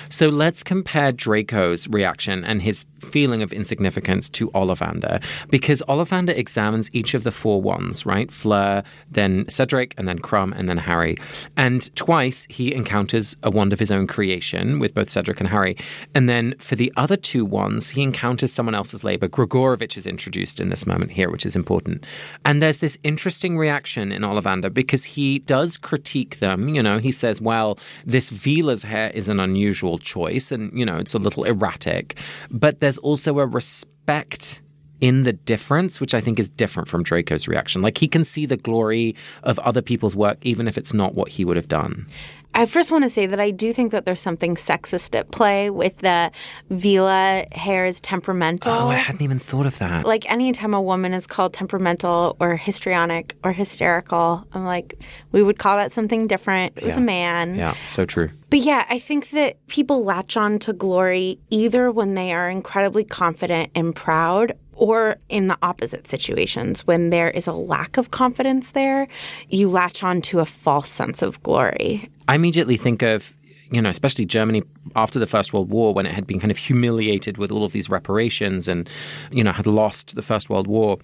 So 0.08 0.28
let's 0.28 0.62
compare 0.62 1.12
Draco's 1.12 1.88
reaction 1.88 2.44
and 2.44 2.62
his 2.62 2.86
feeling 3.00 3.42
of 3.42 3.52
insignificance 3.52 4.28
to 4.30 4.48
Ollivander, 4.50 5.22
because 5.50 5.82
Ollivander 5.88 6.36
examines 6.36 6.90
each 6.92 7.14
of 7.14 7.24
the 7.24 7.32
four 7.32 7.60
wands, 7.62 8.04
right? 8.04 8.30
Fleur, 8.30 8.82
then 9.10 9.48
Cedric, 9.48 9.94
and 9.96 10.08
then 10.08 10.18
Krum, 10.18 10.52
and 10.56 10.68
then 10.68 10.78
Harry. 10.78 11.16
And 11.56 11.94
twice 11.94 12.46
he 12.50 12.74
encounters 12.74 13.36
a 13.42 13.50
wand 13.50 13.72
of 13.72 13.78
his 13.78 13.92
own 13.92 14.06
creation 14.06 14.78
with 14.78 14.94
both 14.94 15.10
Cedric 15.10 15.40
and 15.40 15.48
Harry. 15.48 15.76
And 16.14 16.28
then 16.28 16.54
for 16.58 16.74
the 16.74 16.92
other 16.96 17.16
two 17.16 17.44
wands, 17.44 17.90
he 17.90 18.02
encounters 18.02 18.52
someone 18.52 18.74
else's 18.74 19.04
labor. 19.04 19.28
Gregorovitch 19.28 19.96
is 19.96 20.06
introduced 20.06 20.60
in 20.60 20.70
this 20.70 20.86
moment 20.86 21.12
here, 21.12 21.30
which 21.30 21.46
is 21.46 21.56
important. 21.56 22.04
And 22.44 22.60
there's 22.60 22.78
this 22.78 22.98
interesting 23.02 23.58
reaction 23.58 24.12
in 24.12 24.22
Ollivander 24.22 24.72
because 24.72 25.04
he 25.04 25.38
does 25.40 25.76
critique 25.76 26.38
them. 26.38 26.68
You 26.68 26.82
know, 26.82 26.98
he 26.98 27.12
says, 27.12 27.40
well, 27.40 27.78
this 28.04 28.30
Veela's 28.30 28.82
hair 28.82 29.10
is 29.10 29.28
an 29.28 29.38
unusual 29.38 29.65
choice 29.98 30.52
and, 30.52 30.76
you 30.78 30.84
know, 30.84 30.96
it's 30.96 31.14
a 31.14 31.18
little 31.18 31.44
erratic. 31.44 32.18
But 32.50 32.80
there's 32.80 32.98
also 32.98 33.38
a 33.38 33.46
respect 33.46 34.62
in 35.00 35.22
the 35.22 35.32
difference, 35.32 36.00
which 36.00 36.14
I 36.14 36.20
think 36.20 36.38
is 36.38 36.48
different 36.48 36.88
from 36.88 37.02
Draco's 37.02 37.46
reaction. 37.48 37.82
Like 37.82 37.98
he 37.98 38.08
can 38.08 38.24
see 38.24 38.46
the 38.46 38.56
glory 38.56 39.14
of 39.42 39.58
other 39.60 39.82
people's 39.82 40.16
work, 40.16 40.38
even 40.42 40.66
if 40.68 40.78
it's 40.78 40.94
not 40.94 41.14
what 41.14 41.28
he 41.30 41.44
would 41.44 41.56
have 41.56 41.68
done. 41.68 42.06
I 42.54 42.64
first 42.64 42.90
want 42.90 43.04
to 43.04 43.10
say 43.10 43.26
that 43.26 43.38
I 43.38 43.50
do 43.50 43.74
think 43.74 43.92
that 43.92 44.06
there's 44.06 44.20
something 44.20 44.54
sexist 44.54 45.14
at 45.14 45.30
play 45.30 45.68
with 45.68 45.98
the 45.98 46.30
Veela 46.70 47.52
hair 47.52 47.84
is 47.84 48.00
temperamental. 48.00 48.72
Oh, 48.72 48.88
I 48.88 48.94
hadn't 48.94 49.20
even 49.22 49.38
thought 49.38 49.66
of 49.66 49.78
that. 49.78 50.06
like 50.06 50.30
anytime 50.30 50.74
a 50.74 50.80
woman 50.80 51.12
is 51.12 51.26
called 51.26 51.52
temperamental 51.52 52.36
or 52.40 52.56
histrionic 52.56 53.36
or 53.44 53.52
hysterical, 53.52 54.46
I'm 54.52 54.64
like, 54.64 54.94
we 55.32 55.42
would 55.42 55.58
call 55.58 55.76
that 55.76 55.92
something 55.92 56.26
different. 56.26 56.74
It 56.76 56.84
was 56.84 56.92
Yeah. 56.94 56.98
a 57.02 57.04
man. 57.04 57.54
Yeah, 57.56 57.74
so 57.84 58.06
true. 58.06 58.30
But 58.48 58.60
yeah, 58.60 58.86
I 58.88 58.98
think 58.98 59.30
that 59.30 59.64
people 59.66 60.04
latch 60.04 60.36
on 60.36 60.58
to 60.60 60.72
glory 60.72 61.38
either 61.50 61.90
when 61.90 62.14
they 62.14 62.32
are 62.32 62.48
incredibly 62.48 63.04
confident 63.04 63.70
and 63.74 63.94
proud 63.94 64.52
or 64.76 65.16
in 65.28 65.48
the 65.48 65.58
opposite 65.62 66.06
situations 66.06 66.86
when 66.86 67.10
there 67.10 67.30
is 67.30 67.46
a 67.46 67.52
lack 67.52 67.96
of 67.96 68.10
confidence 68.10 68.70
there, 68.72 69.08
you 69.48 69.68
latch 69.70 70.02
on 70.02 70.20
to 70.22 70.40
a 70.40 70.46
false 70.46 70.88
sense 70.88 71.22
of 71.22 71.42
glory. 71.42 72.08
I 72.28 72.34
immediately 72.34 72.76
think 72.76 73.02
of, 73.02 73.34
you 73.72 73.80
know, 73.80 73.88
especially 73.88 74.26
Germany 74.26 74.62
after 74.94 75.18
the 75.18 75.26
First 75.26 75.52
World 75.52 75.70
War 75.70 75.94
when 75.94 76.06
it 76.06 76.12
had 76.12 76.26
been 76.26 76.38
kind 76.38 76.50
of 76.50 76.58
humiliated 76.58 77.38
with 77.38 77.50
all 77.50 77.64
of 77.64 77.72
these 77.72 77.90
reparations 77.90 78.68
and, 78.68 78.88
you 79.32 79.42
know, 79.42 79.52
had 79.52 79.66
lost 79.66 80.14
the 80.14 80.22
First 80.22 80.50
World 80.50 80.66
War. 80.66 80.98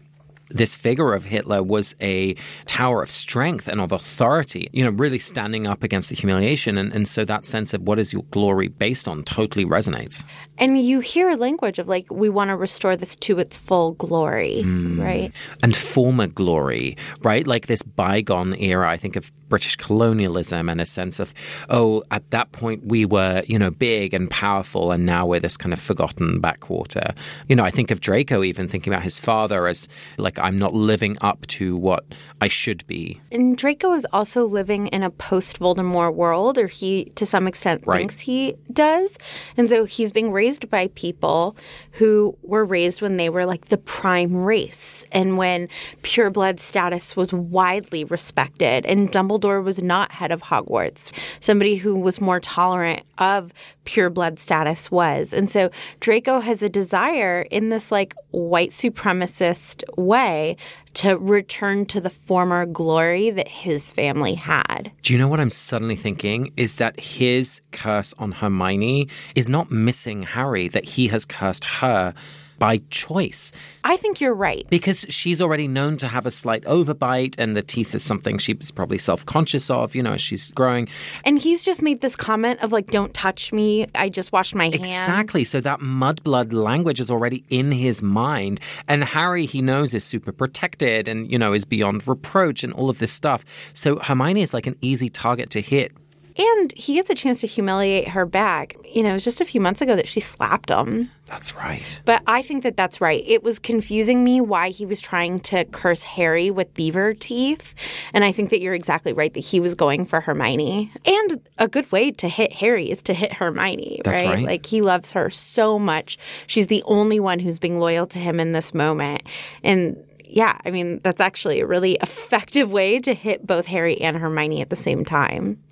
this 0.53 0.75
figure 0.75 1.15
of 1.15 1.25
Hitler 1.25 1.63
was 1.63 1.95
a 2.01 2.35
tower 2.67 3.03
of 3.03 3.11
strength 3.11 3.69
and 3.69 3.81
of 3.81 3.93
authority, 3.93 4.69
you 4.73 4.85
know, 4.85 4.91
really 4.91 5.19
standing 5.19 5.67
up 5.67 5.83
against 5.83 6.09
the 6.09 6.15
humiliation. 6.15 6.79
And, 6.79 6.95
and 6.95 7.09
so 7.09 7.25
that 7.25 7.45
sense 7.45 7.75
of 7.75 7.83
what 7.83 7.99
is 7.99 8.13
your 8.13 8.25
glory 8.31 8.69
based 8.69 9.09
on 9.09 9.25
totally 9.25 9.65
resonates. 9.65 10.25
And 10.63 10.81
you 10.81 11.01
hear 11.01 11.29
a 11.29 11.37
language 11.37 11.81
of 11.81 11.89
like, 11.89 12.07
we 12.09 12.29
want 12.29 12.51
to 12.51 12.57
restore 12.57 12.97
this 12.97 13.17
to 13.17 13.41
its 13.41 13.57
full 13.57 13.93
glory, 13.93 14.63
mm. 14.65 14.97
right? 14.97 15.33
And 15.61 15.75
former 15.75 16.29
glory, 16.29 16.97
right? 17.23 17.45
Like 17.47 17.67
this 17.67 17.83
bygone 17.83 18.55
era, 18.55 18.89
I 18.89 18.97
think 18.97 19.17
of 19.17 19.33
British 19.49 19.77
colonialism 19.77 20.69
and 20.69 20.81
a 20.81 20.87
sense 20.87 21.21
of, 21.21 21.35
oh, 21.69 22.03
at 22.11 22.31
that 22.31 22.53
point 22.53 22.87
we 22.87 23.05
were, 23.05 23.43
you 23.47 23.59
know, 23.59 23.71
big 23.71 24.15
and 24.15 24.31
powerful, 24.31 24.93
and 24.93 25.05
now 25.05 25.27
we're 25.27 25.41
this 25.41 25.57
kind 25.57 25.73
of 25.73 25.81
forgotten 25.81 26.41
backwater. 26.41 27.13
You 27.49 27.57
know, 27.57 27.65
I 27.65 27.71
think 27.71 27.91
of 27.91 28.01
Draco 28.01 28.45
even 28.45 28.69
thinking 28.69 28.93
about 28.93 29.03
his 29.03 29.21
father 29.21 29.67
as 29.67 29.89
like, 30.17 30.39
I'm 30.39 30.59
not 30.59 30.75
living 30.75 31.19
up 31.21 31.47
to 31.49 31.77
what 31.77 32.05
I 32.41 32.49
should 32.49 32.87
be. 32.87 33.21
And 33.31 33.57
Draco 33.59 33.93
is 33.93 34.07
also 34.13 34.47
living 34.47 34.87
in 34.87 35.03
a 35.03 35.11
post 35.11 35.59
Voldemort 35.59 36.15
world, 36.15 36.57
or 36.57 36.69
he, 36.69 37.07
to 37.17 37.27
some 37.27 37.47
extent, 37.47 37.83
right. 37.85 37.99
thinks 37.99 38.21
he 38.21 38.55
does. 38.73 39.19
And 39.57 39.69
so 39.69 39.85
he's 39.85 40.13
being 40.13 40.31
raised 40.31 40.52
by 40.71 40.89
people 40.89 41.57
who 41.93 42.37
were 42.43 42.65
raised 42.65 43.03
when 43.03 43.17
they 43.17 43.29
were 43.29 43.47
like 43.47 43.67
the 43.67 43.79
prime 43.79 44.35
race 44.35 45.07
and 45.13 45.37
when 45.37 45.69
pureblood 46.03 46.61
status 46.61 47.17
was 47.17 47.33
widely 47.33 48.05
respected. 48.05 48.87
And 48.87 49.11
Dumbledore 49.11 49.63
was 49.63 49.83
not 49.83 50.13
head 50.13 50.33
of 50.33 50.43
Hogwarts. 50.43 51.13
Somebody 51.41 51.77
who 51.77 51.97
was 51.97 52.21
more 52.21 52.41
tolerant 52.41 53.03
of 53.19 53.53
pureblood 53.85 54.39
status 54.39 54.91
was. 54.91 55.33
And 55.33 55.51
so 55.51 55.71
Draco 56.01 56.41
has 56.41 56.63
a 56.63 56.69
desire 56.69 57.43
in 57.51 57.69
this 57.69 57.91
like 57.91 58.15
white 58.31 58.71
supremacist 58.71 59.83
way 59.97 60.57
to 60.95 61.17
return 61.17 61.87
to 61.87 62.01
the 62.01 62.11
former 62.11 62.67
glory 62.67 63.31
that 63.31 63.49
his 63.49 63.93
family 63.93 64.35
had. 64.35 64.93
Do 65.03 65.13
you 65.13 65.19
know 65.19 65.29
what 65.29 65.41
I'm 65.41 65.51
suddenly 65.51 65.97
thinking? 65.97 66.53
Is 66.57 66.75
that 66.75 66.99
his 67.01 67.63
curse 67.73 68.13
on 68.19 68.33
Hermione 68.33 69.09
is 69.35 69.49
not 69.49 69.71
missing 69.71 70.23
Harry, 70.33 70.69
that 70.69 70.85
he 70.85 71.09
has 71.09 71.25
cursed 71.25 71.65
her 71.65 72.15
by 72.63 72.81
choice. 72.91 73.51
I 73.83 73.97
think 73.97 74.21
you're 74.21 74.33
right. 74.33 74.65
Because 74.71 75.05
she's 75.09 75.43
already 75.43 75.67
known 75.67 75.97
to 75.97 76.07
have 76.07 76.27
a 76.27 76.31
slight 76.31 76.63
overbite, 76.63 77.35
and 77.37 77.57
the 77.57 77.63
teeth 77.63 77.93
is 77.93 78.05
something 78.05 78.39
she's 78.39 78.71
probably 78.71 78.99
self 78.99 79.27
conscious 79.27 79.69
of, 79.69 79.97
you 79.97 80.03
know, 80.05 80.13
as 80.13 80.21
she's 80.21 80.53
growing. 80.53 80.87
And 81.25 81.41
he's 81.41 81.65
just 81.65 81.83
made 81.83 82.03
this 82.03 82.15
comment 82.15 82.63
of, 82.63 82.71
like, 82.71 82.87
don't 82.93 83.13
touch 83.13 83.53
me. 83.53 83.89
I 83.97 84.09
just 84.09 84.31
washed 84.31 84.55
my 84.55 84.67
hands. 84.67 84.77
Exactly. 84.77 85.43
So 85.43 85.61
that 85.61 85.81
mudblood 85.81 86.53
language 86.53 87.01
is 87.01 87.11
already 87.11 87.43
in 87.49 87.73
his 87.73 88.01
mind. 88.01 88.61
And 88.87 89.03
Harry, 89.03 89.45
he 89.45 89.61
knows, 89.61 89.93
is 89.93 90.05
super 90.05 90.31
protected 90.31 91.09
and, 91.09 91.33
you 91.33 91.39
know, 91.39 91.55
is 91.55 91.65
beyond 91.65 92.07
reproach 92.07 92.63
and 92.63 92.73
all 92.73 92.89
of 92.89 93.01
this 93.01 93.13
stuff. 93.13 93.45
So 93.75 93.99
Hermione 93.99 94.41
is 94.43 94.55
like 94.55 94.69
an 94.69 94.77
easy 94.81 95.09
target 95.09 95.51
to 95.51 95.61
hit 95.61 95.91
and 96.37 96.73
he 96.73 96.95
gets 96.95 97.11
a 97.11 97.15
chance 97.15 97.41
to 97.41 97.47
humiliate 97.47 98.09
her 98.09 98.27
back. 98.27 98.77
You 98.95 99.03
know, 99.03 99.11
it 99.11 99.15
was 99.15 99.25
just 99.25 99.41
a 99.41 99.45
few 99.45 99.61
months 99.61 99.81
ago 99.81 99.97
that 99.97 100.09
she 100.09 100.21
slapped 100.21 100.71
him. 100.71 101.11
That's 101.27 101.55
right. 101.55 102.03
But 102.05 102.23
I 102.27 102.43
think 102.43 102.63
that 102.63 102.77
that's 102.77 103.01
right. 103.01 103.23
It 103.27 103.43
was 103.43 103.59
confusing 103.59 104.23
me 104.23 104.41
why 104.41 104.69
he 104.69 104.85
was 104.85 105.01
trying 105.01 105.41
to 105.41 105.65
curse 105.67 106.03
Harry 106.03 106.51
with 106.51 106.75
beaver 106.75 107.15
teeth. 107.15 107.75
And 108.13 108.23
I 108.23 108.33
think 108.33 108.51
that 108.51 108.61
you're 108.61 108.75
exactly 108.75 109.13
right 109.13 109.33
that 109.33 109.41
he 109.41 109.59
was 109.59 109.75
going 109.75 110.05
for 110.05 110.21
Hermione. 110.21 110.93
And 111.07 111.41
a 111.59 111.69
good 111.69 111.91
way 111.91 112.11
to 112.13 112.29
hit 112.29 112.53
Harry 112.53 112.91
is 112.91 113.03
to 113.05 113.15
hit 113.15 113.33
Hermione, 113.33 114.03
that's 114.05 114.21
right? 114.21 114.35
right? 114.35 114.47
Like 114.47 114.67
he 114.67 114.83
loves 114.83 115.13
her 115.13 115.31
so 115.31 115.79
much. 115.79 116.19
She's 116.47 116.67
the 116.67 116.83
only 116.85 117.19
one 117.19 117.39
who's 117.39 117.59
being 117.59 117.79
loyal 117.79 118.07
to 118.09 118.19
him 118.19 118.39
in 118.39 118.53
this 118.53 118.75
moment. 118.75 119.23
And 119.63 119.97
yeah, 120.33 120.59
I 120.65 120.71
mean, 120.71 121.01
that's 121.03 121.21
actually 121.21 121.61
a 121.61 121.67
really 121.67 121.93
effective 122.03 122.73
way 122.73 122.99
to 123.01 123.15
hit 123.15 123.47
both 123.47 123.67
Harry 123.67 124.01
and 124.01 124.17
Hermione 124.17 124.61
at 124.61 124.71
the 124.71 124.77
same 124.77 125.05
time. 125.05 125.63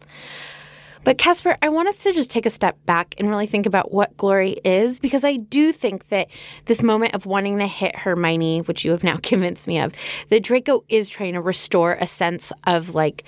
But 1.03 1.17
Casper, 1.17 1.57
I 1.63 1.71
want 1.71 1.89
us 1.89 1.99
to 1.99 2.13
just 2.13 2.31
take 2.31 2.45
a 2.45 2.51
step 2.51 2.77
back 2.85 3.15
and 3.19 3.29
really 3.31 3.47
think 3.47 3.65
about 3.65 3.91
what 3.91 4.17
glory 4.17 4.57
is, 4.65 5.01
because 5.01 5.25
I 5.25 5.37
do 5.37 5.73
think 5.73 6.09
that 6.09 6.29
this 6.67 6.83
moment 6.83 7.15
of 7.15 7.25
wanting 7.25 7.59
to 7.59 7.67
hit 7.67 7.97
Hermione, 7.97 8.61
which 8.63 8.85
you 8.85 8.91
have 8.91 9.03
now 9.03 9.17
convinced 9.23 9.67
me 9.67 9.81
of, 9.81 9.95
that 10.29 10.43
Draco 10.43 10.85
is 10.89 11.09
trying 11.09 11.35
to 11.35 11.41
restore 11.41 11.95
a 11.95 12.07
sense 12.07 12.53
of 12.67 12.95
like 12.95 13.25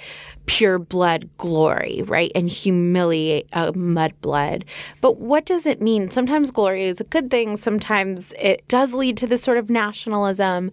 pure 0.47 0.79
blood 0.79 1.29
glory, 1.39 2.03
right? 2.05 2.33
And 2.35 2.49
humiliate 2.49 3.49
a 3.53 3.73
mudblood. 3.73 4.65
But 5.01 5.19
what 5.19 5.47
does 5.47 5.67
it 5.67 5.81
mean? 5.81 6.11
Sometimes 6.11 6.51
glory 6.51 6.85
is 6.85 7.01
a 7.01 7.05
good 7.05 7.31
thing. 7.31 7.57
Sometimes 7.57 8.33
it 8.41 8.67
does 8.69 8.93
lead 8.93 9.17
to 9.19 9.27
this 9.27 9.43
sort 9.43 9.59
of 9.59 9.71
nationalism. 9.71 10.73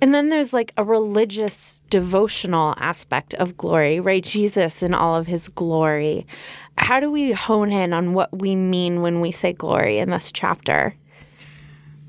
And 0.00 0.14
then 0.14 0.30
there's 0.30 0.52
like 0.52 0.72
a 0.76 0.84
religious 0.84 1.80
devotional 1.90 2.74
aspect 2.78 3.34
of 3.34 3.56
glory, 3.56 4.00
right? 4.00 4.24
Jesus 4.24 4.82
in 4.82 4.94
all 4.94 5.14
of 5.14 5.26
his 5.26 5.48
glory. 5.48 6.26
How 6.78 7.00
do 7.00 7.10
we 7.10 7.32
hone 7.32 7.72
in 7.72 7.92
on 7.92 8.14
what 8.14 8.36
we 8.38 8.56
mean 8.56 9.02
when 9.02 9.20
we 9.20 9.30
say 9.30 9.52
glory 9.52 9.98
in 9.98 10.10
this 10.10 10.32
chapter? 10.32 10.94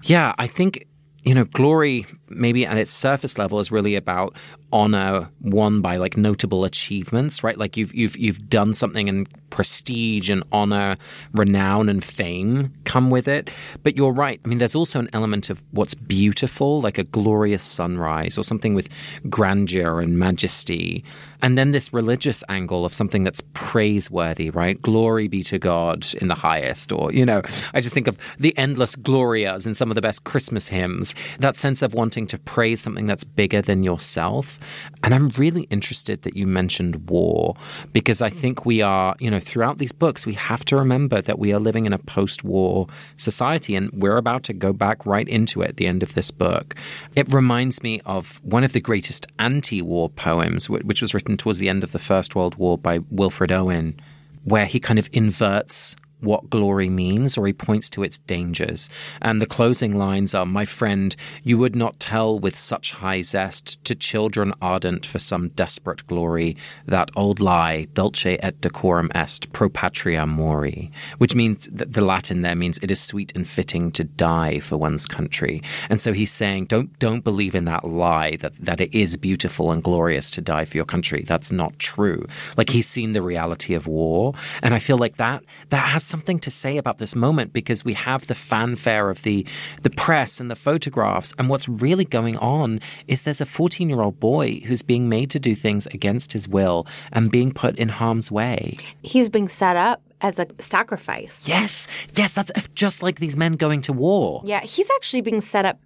Yeah, 0.04 0.34
I 0.38 0.48
think 0.48 0.88
you 1.24 1.36
know, 1.36 1.46
glory 1.46 2.06
maybe 2.32 2.66
at 2.66 2.78
its 2.78 2.92
surface 2.92 3.38
level 3.38 3.60
is 3.60 3.72
really 3.72 3.96
about 3.96 4.36
honor 4.74 5.30
won 5.42 5.82
by 5.82 5.98
like 5.98 6.18
notable 6.18 6.64
achievements, 6.66 7.44
right? 7.44 7.58
Like 7.58 7.78
you've 7.78 7.94
you've 7.94 8.18
you've 8.18 8.50
done 8.50 8.74
something 8.74 9.10
and 9.10 9.28
prestige 9.50 10.30
and 10.30 10.44
honor, 10.52 10.96
renown 11.34 11.90
and 11.90 12.04
fame 12.04 12.74
come 12.86 13.10
with 13.10 13.28
it. 13.28 13.50
But 13.84 13.96
you're 13.96 14.12
right. 14.12 14.42
I 14.44 14.48
mean, 14.48 14.58
there's 14.58 14.76
also 14.76 15.00
an 15.00 15.10
element 15.14 15.50
of 15.50 15.64
what's 15.72 15.94
beautiful, 15.94 16.82
like 16.82 16.98
a 16.98 17.04
glorious 17.04 17.64
sunrise 17.64 18.38
or 18.38 18.44
something 18.44 18.74
with 18.74 18.90
grandeur 19.30 20.02
and 20.02 20.18
majesty. 20.18 21.04
And 21.42 21.58
then 21.58 21.72
this 21.72 21.92
religious 21.94 22.44
angle 22.50 22.86
of 22.86 22.94
something 22.94 23.24
that's 23.24 23.42
praiseworthy, 23.54 24.50
right? 24.50 24.80
Glory 24.82 25.28
be 25.28 25.42
to 25.44 25.58
God 25.58 26.06
in 26.22 26.28
the 26.28 26.36
highest. 26.36 26.92
Or, 26.92 27.12
you 27.12 27.26
know, 27.26 27.42
I 27.74 27.82
just 27.82 27.94
think 27.94 28.08
of 28.08 28.18
the 28.38 28.56
endless 28.58 28.96
glorias 28.96 29.66
in 29.66 29.74
some 29.74 29.90
of 29.90 29.96
the 29.96 30.02
best 30.02 30.24
Christmas 30.24 30.68
hymns. 30.68 31.16
That 31.40 31.56
sense 31.56 31.82
of 31.82 31.94
wanting 31.94 32.21
to 32.28 32.38
praise 32.38 32.82
something 32.82 33.08
that's 33.08 33.24
bigger 33.24 33.62
than 33.62 33.84
yourself. 33.84 34.60
And 35.04 35.14
I'm 35.14 35.30
really 35.30 35.64
interested 35.64 36.22
that 36.24 36.36
you 36.36 36.48
mentioned 36.48 37.10
war 37.10 37.56
because 37.94 38.22
I 38.22 38.30
think 38.30 38.66
we 38.66 38.82
are, 38.82 39.16
you 39.20 39.32
know, 39.32 39.40
throughout 39.40 39.78
these 39.78 39.92
books, 39.92 40.26
we 40.26 40.34
have 40.34 40.66
to 40.66 40.76
remember 40.76 41.22
that 41.22 41.40
we 41.40 41.54
are 41.54 41.60
living 41.60 41.86
in 41.86 41.94
a 41.94 41.98
post 41.98 42.44
war 42.44 42.88
society 43.16 43.76
and 43.76 43.92
we're 43.92 44.18
about 44.18 44.44
to 44.44 44.54
go 44.54 44.74
back 44.74 45.06
right 45.06 45.28
into 45.28 45.62
it 45.62 45.70
at 45.70 45.78
the 45.78 45.88
end 45.88 46.04
of 46.04 46.14
this 46.14 46.32
book. 46.32 46.76
It 47.16 47.32
reminds 47.32 47.84
me 47.84 48.02
of 48.06 48.44
one 48.44 48.64
of 48.64 48.74
the 48.74 48.82
greatest 48.82 49.28
anti 49.40 49.82
war 49.82 50.10
poems, 50.10 50.70
which 50.70 51.02
was 51.02 51.14
written 51.14 51.38
towards 51.38 51.60
the 51.60 51.70
end 51.70 51.84
of 51.84 51.92
the 51.92 52.00
First 52.00 52.36
World 52.36 52.56
War 52.56 52.78
by 52.78 53.00
Wilfred 53.10 53.52
Owen, 53.52 54.00
where 54.44 54.66
he 54.66 54.80
kind 54.80 55.00
of 55.00 55.10
inverts 55.14 55.96
what 56.22 56.50
glory 56.50 56.90
means 56.90 57.38
or 57.38 57.46
he 57.48 57.54
points 57.54 57.90
to 57.92 58.04
its 58.04 58.20
dangers. 58.20 58.90
And 59.22 59.42
the 59.42 59.46
closing 59.46 59.98
lines 59.98 60.34
are 60.34 60.46
My 60.46 60.66
friend, 60.66 61.16
you 61.44 61.58
would 61.58 61.76
not 61.76 62.00
tell 62.00 62.40
with 62.40 62.58
such 62.58 62.94
high 62.94 63.22
zest 63.22 63.84
to 63.86 63.96
children 63.96 64.54
ardent 64.62 65.06
for 65.06 65.20
some 65.20 65.50
desperate 65.50 66.06
glory 66.08 66.56
that 66.86 67.12
old 67.16 67.40
lie, 67.40 67.88
dulce 67.94 68.26
et 68.26 68.62
decorum 68.62 69.12
est, 69.14 69.52
pro 69.52 69.70
patria 69.70 70.26
mori, 70.26 70.92
which 71.18 71.36
means 71.36 71.68
that 71.68 71.94
the 71.94 72.06
Latin 72.06 72.42
there 72.42 72.56
means 72.56 72.80
it 72.80 72.92
is 72.92 73.02
sweet 73.02 73.32
and 73.36 73.48
fitting 73.48 73.92
to 73.92 74.04
die 74.04 74.60
for 74.60 74.78
one's 74.78 75.06
country. 75.06 75.62
And 75.90 76.00
so 76.00 76.14
he's 76.14 76.32
saying, 76.32 76.66
don't, 76.66 76.98
don't 77.00 77.24
believe 77.24 77.56
in 77.56 77.66
that 77.66 77.86
lie 77.86 78.36
that, 78.38 78.56
that 78.58 78.82
it 78.82 78.94
is 78.94 79.18
beautiful 79.18 79.72
and 79.72 79.84
glorious 79.84 80.32
to 80.32 80.42
die 80.42 80.66
for 80.66 80.78
your 80.78 80.86
country. 80.86 81.24
That's 81.24 81.52
not 81.52 81.78
true. 81.80 82.26
Like 82.58 82.70
he's 82.70 82.88
seen 82.88 83.14
the 83.14 83.22
reality 83.22 83.74
of 83.74 83.88
war. 83.88 84.34
And 84.62 84.74
I 84.74 84.80
feel 84.80 84.98
like 84.98 85.18
that, 85.18 85.44
that 85.70 85.90
has 85.90 86.04
something 86.12 86.38
to 86.40 86.52
say 86.52 86.78
about 86.78 86.98
this 87.00 87.16
moment 87.16 87.54
because 87.54 87.84
we 87.84 87.94
have 87.94 88.28
the 88.28 88.36
fanfare 88.36 89.10
of 89.10 89.24
the 89.24 89.48
the 89.82 89.90
press 89.90 90.40
and 90.40 90.52
the 90.52 90.56
photographs 90.56 91.34
and 91.40 91.50
what's 91.50 91.68
really 91.68 92.06
going 92.06 92.38
on 92.38 92.80
is 93.08 93.24
there's 93.24 93.42
a 93.42 93.46
14-year-old 93.46 94.20
boy 94.20 94.60
who's 94.68 94.84
being 94.84 95.10
made 95.10 95.30
to 95.32 95.40
do 95.40 95.56
things 95.56 95.88
against 95.88 96.34
his 96.34 96.48
will 96.48 96.86
and 97.12 97.32
being 97.32 97.52
put 97.52 97.80
in 97.80 97.90
harm's 97.90 98.32
way. 98.32 98.78
He's 99.02 99.30
being 99.30 99.48
set 99.48 99.78
up 99.78 100.02
as 100.22 100.38
a 100.38 100.46
sacrifice. 100.60 101.48
Yes. 101.48 101.88
Yes, 102.14 102.36
that's 102.36 102.52
just 102.76 103.02
like 103.02 103.20
these 103.20 103.36
men 103.36 103.54
going 103.54 103.82
to 103.84 103.94
war. 103.94 104.42
Yeah, 104.46 104.62
he's 104.62 104.90
actually 104.98 105.22
being 105.22 105.42
set 105.42 105.66
up 105.66 105.80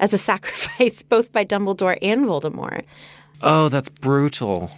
as 0.00 0.12
a 0.14 0.18
sacrifice 0.18 1.02
both 1.14 1.32
by 1.32 1.44
Dumbledore 1.44 1.98
and 2.00 2.24
Voldemort. 2.24 2.84
Oh, 3.42 3.68
that's 3.68 3.88
brutal. 3.88 4.70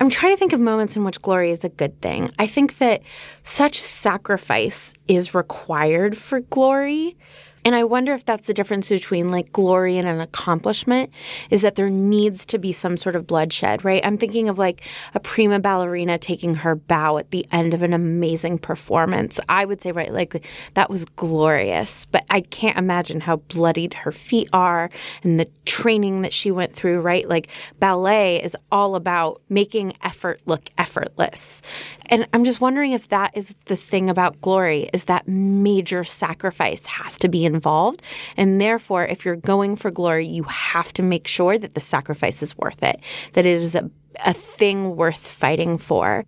I'm 0.00 0.08
trying 0.08 0.32
to 0.32 0.38
think 0.38 0.54
of 0.54 0.60
moments 0.60 0.96
in 0.96 1.04
which 1.04 1.20
glory 1.20 1.50
is 1.50 1.62
a 1.62 1.68
good 1.68 2.00
thing. 2.00 2.30
I 2.38 2.46
think 2.46 2.78
that 2.78 3.02
such 3.42 3.78
sacrifice 3.78 4.94
is 5.06 5.34
required 5.34 6.16
for 6.16 6.40
glory. 6.40 7.18
And 7.64 7.74
I 7.74 7.84
wonder 7.84 8.12
if 8.14 8.24
that's 8.24 8.46
the 8.46 8.54
difference 8.54 8.88
between 8.88 9.30
like 9.30 9.52
glory 9.52 9.98
and 9.98 10.08
an 10.08 10.20
accomplishment 10.20 11.10
is 11.50 11.62
that 11.62 11.74
there 11.74 11.90
needs 11.90 12.46
to 12.46 12.58
be 12.58 12.72
some 12.72 12.96
sort 12.96 13.16
of 13.16 13.26
bloodshed, 13.26 13.84
right? 13.84 14.04
I'm 14.04 14.16
thinking 14.16 14.48
of 14.48 14.58
like 14.58 14.82
a 15.14 15.20
prima 15.20 15.60
ballerina 15.60 16.18
taking 16.18 16.54
her 16.56 16.74
bow 16.74 17.18
at 17.18 17.30
the 17.30 17.46
end 17.52 17.74
of 17.74 17.82
an 17.82 17.92
amazing 17.92 18.58
performance. 18.58 19.38
I 19.48 19.64
would 19.64 19.82
say, 19.82 19.92
right, 19.92 20.12
like 20.12 20.46
that 20.74 20.88
was 20.88 21.04
glorious, 21.04 22.06
but 22.06 22.24
I 22.30 22.40
can't 22.40 22.78
imagine 22.78 23.20
how 23.20 23.36
bloodied 23.36 23.94
her 23.94 24.12
feet 24.12 24.48
are 24.52 24.88
and 25.22 25.38
the 25.38 25.48
training 25.66 26.22
that 26.22 26.32
she 26.32 26.50
went 26.50 26.74
through, 26.74 27.00
right? 27.00 27.28
Like 27.28 27.48
ballet 27.78 28.42
is 28.42 28.56
all 28.72 28.94
about 28.94 29.42
making 29.48 29.94
effort 30.02 30.40
look 30.46 30.70
effortless. 30.78 31.62
And 32.10 32.26
I'm 32.32 32.44
just 32.44 32.60
wondering 32.60 32.92
if 32.92 33.08
that 33.08 33.36
is 33.36 33.54
the 33.66 33.76
thing 33.76 34.10
about 34.10 34.40
glory 34.40 34.90
is 34.92 35.04
that 35.04 35.28
major 35.28 36.02
sacrifice 36.02 36.84
has 36.86 37.16
to 37.18 37.28
be 37.28 37.44
involved. 37.44 38.02
And 38.36 38.60
therefore, 38.60 39.06
if 39.06 39.24
you're 39.24 39.36
going 39.36 39.76
for 39.76 39.92
glory, 39.92 40.26
you 40.26 40.42
have 40.42 40.92
to 40.94 41.02
make 41.02 41.28
sure 41.28 41.56
that 41.56 41.74
the 41.74 41.80
sacrifice 41.80 42.42
is 42.42 42.58
worth 42.58 42.82
it, 42.82 43.00
that 43.34 43.46
it 43.46 43.52
is 43.52 43.76
a, 43.76 43.88
a 44.26 44.34
thing 44.34 44.96
worth 44.96 45.24
fighting 45.24 45.78
for. 45.78 46.24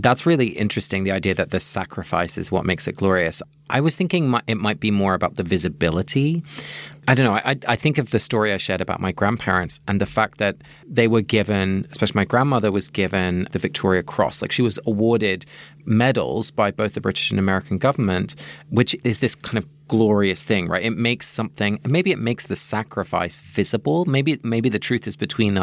That's 0.00 0.24
really 0.24 0.50
interesting, 0.50 1.02
the 1.02 1.10
idea 1.10 1.34
that 1.34 1.50
the 1.50 1.58
sacrifice 1.58 2.38
is 2.38 2.52
what 2.52 2.64
makes 2.64 2.86
it 2.86 2.94
glorious. 2.94 3.42
I 3.68 3.80
was 3.80 3.96
thinking 3.96 4.32
it 4.46 4.54
might 4.54 4.78
be 4.78 4.92
more 4.92 5.14
about 5.14 5.34
the 5.34 5.42
visibility. 5.42 6.44
I 7.08 7.16
don't 7.16 7.26
know. 7.26 7.34
I, 7.34 7.58
I 7.66 7.74
think 7.74 7.98
of 7.98 8.12
the 8.12 8.20
story 8.20 8.52
I 8.52 8.58
shared 8.58 8.80
about 8.80 9.00
my 9.00 9.10
grandparents 9.10 9.80
and 9.88 10.00
the 10.00 10.06
fact 10.06 10.38
that 10.38 10.56
they 10.86 11.08
were 11.08 11.20
given, 11.20 11.84
especially 11.90 12.20
my 12.20 12.24
grandmother 12.26 12.70
was 12.70 12.90
given 12.90 13.48
the 13.50 13.58
Victoria 13.58 14.04
Cross. 14.04 14.40
Like 14.40 14.52
she 14.52 14.62
was 14.62 14.78
awarded 14.86 15.44
medals 15.84 16.52
by 16.52 16.70
both 16.70 16.94
the 16.94 17.00
British 17.00 17.32
and 17.32 17.40
American 17.40 17.76
government, 17.76 18.36
which 18.70 18.94
is 19.02 19.18
this 19.18 19.34
kind 19.34 19.58
of 19.58 19.66
glorious 19.88 20.44
thing, 20.44 20.68
right? 20.68 20.84
It 20.84 20.96
makes 20.96 21.26
something, 21.26 21.80
maybe 21.88 22.12
it 22.12 22.20
makes 22.20 22.46
the 22.46 22.56
sacrifice 22.56 23.40
visible. 23.40 24.04
Maybe, 24.04 24.38
maybe 24.44 24.68
the 24.68 24.78
truth 24.78 25.08
is 25.08 25.16
between 25.16 25.58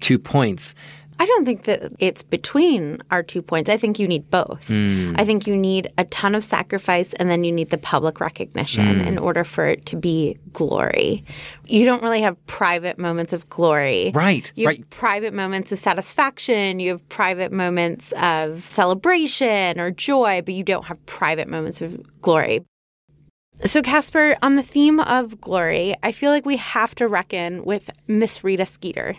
two 0.00 0.18
points. 0.18 0.76
I 1.20 1.26
don't 1.26 1.44
think 1.44 1.64
that 1.64 1.92
it's 1.98 2.22
between 2.22 2.98
our 3.10 3.22
two 3.22 3.42
points. 3.42 3.68
I 3.68 3.76
think 3.76 3.98
you 3.98 4.06
need 4.06 4.30
both. 4.30 4.66
Mm. 4.68 5.18
I 5.18 5.24
think 5.24 5.46
you 5.46 5.56
need 5.56 5.90
a 5.98 6.04
ton 6.04 6.34
of 6.34 6.44
sacrifice 6.44 7.12
and 7.14 7.28
then 7.28 7.42
you 7.42 7.50
need 7.50 7.70
the 7.70 7.78
public 7.78 8.20
recognition 8.20 9.00
mm. 9.00 9.06
in 9.06 9.18
order 9.18 9.42
for 9.42 9.66
it 9.66 9.84
to 9.86 9.96
be 9.96 10.38
glory. 10.52 11.24
You 11.66 11.84
don't 11.84 12.02
really 12.02 12.20
have 12.22 12.36
private 12.46 12.98
moments 12.98 13.32
of 13.32 13.48
glory. 13.48 14.12
Right. 14.14 14.52
You 14.54 14.66
right. 14.68 14.78
have 14.78 14.90
private 14.90 15.34
moments 15.34 15.72
of 15.72 15.80
satisfaction, 15.80 16.78
you 16.78 16.90
have 16.90 17.08
private 17.08 17.50
moments 17.50 18.12
of 18.12 18.68
celebration 18.70 19.80
or 19.80 19.90
joy, 19.90 20.42
but 20.44 20.54
you 20.54 20.62
don't 20.62 20.84
have 20.84 21.04
private 21.06 21.48
moments 21.48 21.80
of 21.80 22.20
glory. 22.20 22.64
So, 23.64 23.82
Casper, 23.82 24.36
on 24.40 24.54
the 24.54 24.62
theme 24.62 25.00
of 25.00 25.40
glory, 25.40 25.96
I 26.00 26.12
feel 26.12 26.30
like 26.30 26.46
we 26.46 26.58
have 26.58 26.94
to 26.94 27.08
reckon 27.08 27.64
with 27.64 27.90
Miss 28.06 28.44
Rita 28.44 28.64
Skeeter. 28.64 29.16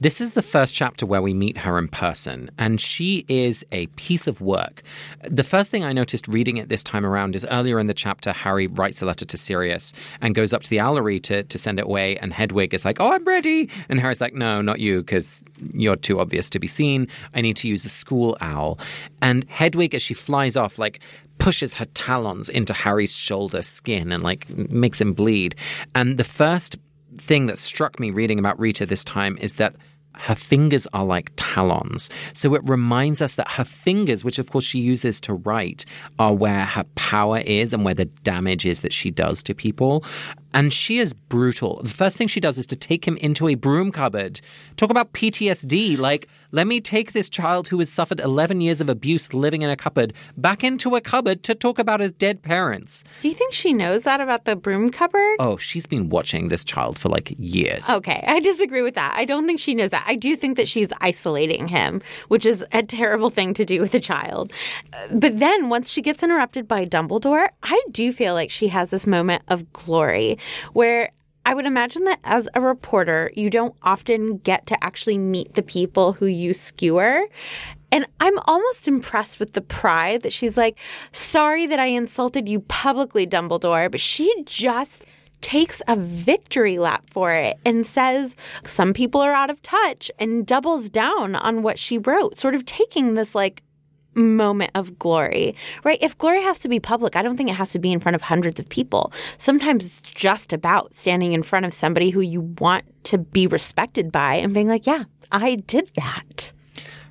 This 0.00 0.20
is 0.20 0.32
the 0.32 0.42
first 0.42 0.74
chapter 0.74 1.04
where 1.04 1.22
we 1.22 1.34
meet 1.34 1.58
her 1.58 1.78
in 1.78 1.88
person, 1.88 2.50
and 2.58 2.80
she 2.80 3.24
is 3.28 3.64
a 3.72 3.86
piece 3.88 4.26
of 4.26 4.40
work. 4.40 4.82
The 5.22 5.44
first 5.44 5.70
thing 5.70 5.84
I 5.84 5.92
noticed 5.92 6.28
reading 6.28 6.56
it 6.56 6.68
this 6.68 6.84
time 6.84 7.04
around 7.04 7.36
is 7.36 7.46
earlier 7.50 7.78
in 7.78 7.86
the 7.86 7.94
chapter, 7.94 8.32
Harry 8.32 8.66
writes 8.66 9.02
a 9.02 9.06
letter 9.06 9.24
to 9.24 9.36
Sirius 9.36 9.92
and 10.20 10.34
goes 10.34 10.52
up 10.52 10.62
to 10.62 10.70
the 10.70 10.78
Owlery 10.78 11.22
to, 11.24 11.42
to 11.42 11.58
send 11.58 11.78
it 11.78 11.84
away, 11.84 12.16
and 12.18 12.32
Hedwig 12.32 12.72
is 12.74 12.84
like, 12.84 12.98
Oh, 13.00 13.12
I'm 13.12 13.24
ready. 13.24 13.68
And 13.88 14.00
Harry's 14.00 14.20
like, 14.20 14.34
No, 14.34 14.62
not 14.62 14.80
you, 14.80 15.00
because 15.00 15.42
you're 15.74 15.96
too 15.96 16.20
obvious 16.20 16.48
to 16.50 16.58
be 16.58 16.66
seen. 16.66 17.08
I 17.34 17.40
need 17.40 17.56
to 17.56 17.68
use 17.68 17.84
a 17.84 17.90
school 17.90 18.36
owl. 18.40 18.78
And 19.20 19.44
Hedwig, 19.48 19.94
as 19.94 20.02
she 20.02 20.14
flies 20.14 20.56
off, 20.56 20.78
like, 20.78 21.00
pushes 21.38 21.76
her 21.76 21.86
talons 21.86 22.48
into 22.50 22.74
Harry's 22.74 23.16
shoulder 23.16 23.62
skin 23.62 24.12
and 24.12 24.22
like 24.22 24.46
makes 24.70 25.00
him 25.00 25.14
bleed. 25.14 25.56
And 25.94 26.18
the 26.18 26.24
first 26.24 26.76
thing 27.20 27.46
that 27.46 27.58
struck 27.58 28.00
me 28.00 28.10
reading 28.10 28.38
about 28.38 28.58
Rita 28.58 28.86
this 28.86 29.04
time 29.04 29.38
is 29.40 29.54
that 29.54 29.74
her 30.14 30.34
fingers 30.34 30.86
are 30.92 31.04
like 31.04 31.32
talons. 31.36 32.10
So 32.32 32.54
it 32.54 32.62
reminds 32.64 33.22
us 33.22 33.36
that 33.36 33.52
her 33.52 33.64
fingers, 33.64 34.24
which 34.24 34.38
of 34.38 34.50
course 34.50 34.64
she 34.64 34.80
uses 34.80 35.20
to 35.22 35.34
write, 35.34 35.84
are 36.18 36.34
where 36.34 36.64
her 36.64 36.84
power 36.94 37.38
is 37.38 37.72
and 37.72 37.84
where 37.84 37.94
the 37.94 38.06
damage 38.06 38.66
is 38.66 38.80
that 38.80 38.92
she 38.92 39.10
does 39.10 39.42
to 39.44 39.54
people. 39.54 40.04
And 40.52 40.72
she 40.72 40.98
is 40.98 41.12
brutal. 41.12 41.80
The 41.82 41.88
first 41.88 42.16
thing 42.16 42.26
she 42.26 42.40
does 42.40 42.58
is 42.58 42.66
to 42.68 42.76
take 42.76 43.06
him 43.06 43.16
into 43.18 43.48
a 43.48 43.54
broom 43.54 43.92
cupboard. 43.92 44.40
Talk 44.76 44.90
about 44.90 45.12
PTSD. 45.12 45.96
Like, 45.96 46.28
let 46.50 46.66
me 46.66 46.80
take 46.80 47.12
this 47.12 47.30
child 47.30 47.68
who 47.68 47.78
has 47.78 47.90
suffered 47.90 48.20
11 48.20 48.60
years 48.60 48.80
of 48.80 48.88
abuse 48.88 49.32
living 49.32 49.62
in 49.62 49.70
a 49.70 49.76
cupboard 49.76 50.12
back 50.36 50.64
into 50.64 50.96
a 50.96 51.00
cupboard 51.00 51.44
to 51.44 51.54
talk 51.54 51.78
about 51.78 52.00
his 52.00 52.10
dead 52.10 52.42
parents. 52.42 53.04
Do 53.22 53.28
you 53.28 53.34
think 53.34 53.52
she 53.52 53.72
knows 53.72 54.02
that 54.04 54.20
about 54.20 54.44
the 54.44 54.56
broom 54.56 54.90
cupboard? 54.90 55.36
Oh, 55.38 55.56
she's 55.56 55.86
been 55.86 56.08
watching 56.08 56.48
this 56.48 56.64
child 56.64 56.98
for 56.98 57.08
like 57.08 57.32
years. 57.38 57.88
Okay, 57.88 58.24
I 58.26 58.40
disagree 58.40 58.82
with 58.82 58.96
that. 58.96 59.14
I 59.14 59.24
don't 59.24 59.46
think 59.46 59.60
she 59.60 59.74
knows 59.74 59.90
that. 59.90 60.04
I 60.06 60.16
do 60.16 60.34
think 60.34 60.56
that 60.56 60.68
she's 60.68 60.92
isolating 61.00 61.68
him, 61.68 62.02
which 62.26 62.44
is 62.44 62.64
a 62.72 62.82
terrible 62.82 63.30
thing 63.30 63.54
to 63.54 63.64
do 63.64 63.80
with 63.80 63.94
a 63.94 64.00
child. 64.00 64.52
But 65.12 65.38
then 65.38 65.68
once 65.68 65.90
she 65.90 66.02
gets 66.02 66.24
interrupted 66.24 66.66
by 66.66 66.86
Dumbledore, 66.86 67.48
I 67.62 67.80
do 67.92 68.12
feel 68.12 68.34
like 68.34 68.50
she 68.50 68.68
has 68.68 68.90
this 68.90 69.06
moment 69.06 69.42
of 69.48 69.72
glory 69.72 70.38
where 70.72 71.10
I 71.46 71.54
would 71.54 71.66
imagine 71.66 72.04
that 72.04 72.20
as 72.24 72.48
a 72.54 72.60
reporter, 72.60 73.30
you 73.34 73.50
don't 73.50 73.74
often 73.82 74.38
get 74.38 74.66
to 74.66 74.84
actually 74.84 75.18
meet 75.18 75.54
the 75.54 75.62
people 75.62 76.12
who 76.12 76.26
you 76.26 76.52
skewer. 76.52 77.26
And 77.90 78.06
I'm 78.20 78.38
almost 78.40 78.86
impressed 78.86 79.40
with 79.40 79.54
the 79.54 79.60
pride 79.60 80.22
that 80.22 80.32
she's 80.32 80.56
like, 80.56 80.78
sorry 81.12 81.66
that 81.66 81.80
I 81.80 81.86
insulted 81.86 82.48
you 82.48 82.60
publicly, 82.60 83.26
Dumbledore, 83.26 83.90
but 83.90 84.00
she 84.00 84.32
just 84.44 85.04
takes 85.40 85.80
a 85.88 85.96
victory 85.96 86.78
lap 86.78 87.04
for 87.08 87.32
it 87.32 87.58
and 87.64 87.86
says 87.86 88.36
some 88.64 88.92
people 88.92 89.22
are 89.22 89.32
out 89.32 89.50
of 89.50 89.62
touch 89.62 90.10
and 90.18 90.46
doubles 90.46 90.90
down 90.90 91.34
on 91.34 91.62
what 91.62 91.78
she 91.78 91.98
wrote, 91.98 92.36
sort 92.36 92.54
of 92.54 92.66
taking 92.66 93.14
this 93.14 93.34
like 93.34 93.62
moment 94.14 94.70
of 94.74 94.98
glory, 94.98 95.54
right? 95.84 95.98
If 96.00 96.16
glory 96.18 96.42
has 96.42 96.58
to 96.60 96.68
be 96.68 96.80
public, 96.80 97.16
I 97.16 97.22
don't 97.22 97.36
think 97.36 97.48
it 97.50 97.54
has 97.54 97.70
to 97.72 97.78
be 97.78 97.92
in 97.92 98.00
front 98.00 98.16
of 98.16 98.22
hundreds 98.22 98.60
of 98.60 98.68
people. 98.68 99.12
Sometimes 99.38 99.84
it's 99.84 100.00
just 100.02 100.52
about 100.52 100.94
standing 100.94 101.32
in 101.32 101.42
front 101.42 101.66
of 101.66 101.72
somebody 101.72 102.10
who 102.10 102.20
you 102.20 102.40
want 102.58 102.84
to 103.04 103.18
be 103.18 103.46
respected 103.46 104.10
by 104.12 104.34
and 104.34 104.54
being 104.54 104.68
like, 104.68 104.86
yeah, 104.86 105.04
I 105.32 105.56
did 105.56 105.90
that. 105.96 106.52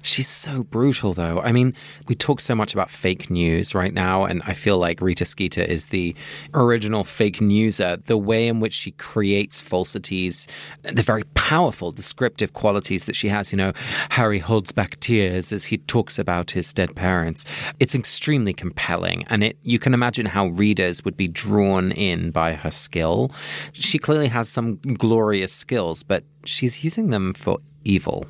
She's 0.01 0.27
so 0.27 0.63
brutal, 0.63 1.13
though. 1.13 1.41
I 1.41 1.51
mean, 1.51 1.73
we 2.07 2.15
talk 2.15 2.39
so 2.39 2.55
much 2.55 2.73
about 2.73 2.89
fake 2.89 3.29
news 3.29 3.75
right 3.75 3.93
now, 3.93 4.23
and 4.23 4.41
I 4.45 4.53
feel 4.53 4.77
like 4.77 5.01
Rita 5.01 5.25
Skeeter 5.25 5.61
is 5.61 5.87
the 5.87 6.15
original 6.53 7.03
fake 7.03 7.37
newser. 7.37 8.03
The 8.05 8.17
way 8.17 8.47
in 8.47 8.59
which 8.59 8.73
she 8.73 8.91
creates 8.91 9.59
falsities, 9.61 10.47
the 10.83 11.01
very 11.01 11.23
powerful 11.33 11.91
descriptive 11.91 12.53
qualities 12.53 13.05
that 13.05 13.15
she 13.15 13.29
has. 13.29 13.51
You 13.51 13.57
know, 13.57 13.73
Harry 14.11 14.39
holds 14.39 14.71
back 14.71 14.99
tears 14.99 15.51
as 15.51 15.65
he 15.65 15.77
talks 15.77 16.17
about 16.17 16.51
his 16.51 16.73
dead 16.73 16.95
parents. 16.95 17.45
It's 17.79 17.95
extremely 17.95 18.53
compelling, 18.53 19.25
and 19.27 19.43
it 19.43 19.57
you 19.63 19.79
can 19.79 19.93
imagine 19.93 20.27
how 20.27 20.47
readers 20.47 21.03
would 21.03 21.17
be 21.17 21.27
drawn 21.27 21.91
in 21.91 22.31
by 22.31 22.53
her 22.53 22.71
skill. 22.71 23.31
She 23.73 23.99
clearly 23.99 24.29
has 24.29 24.49
some 24.49 24.77
glorious 24.77 25.53
skills, 25.53 26.03
but 26.03 26.23
she's 26.45 26.83
using 26.83 27.09
them 27.09 27.33
for 27.33 27.59
evil. 27.83 28.25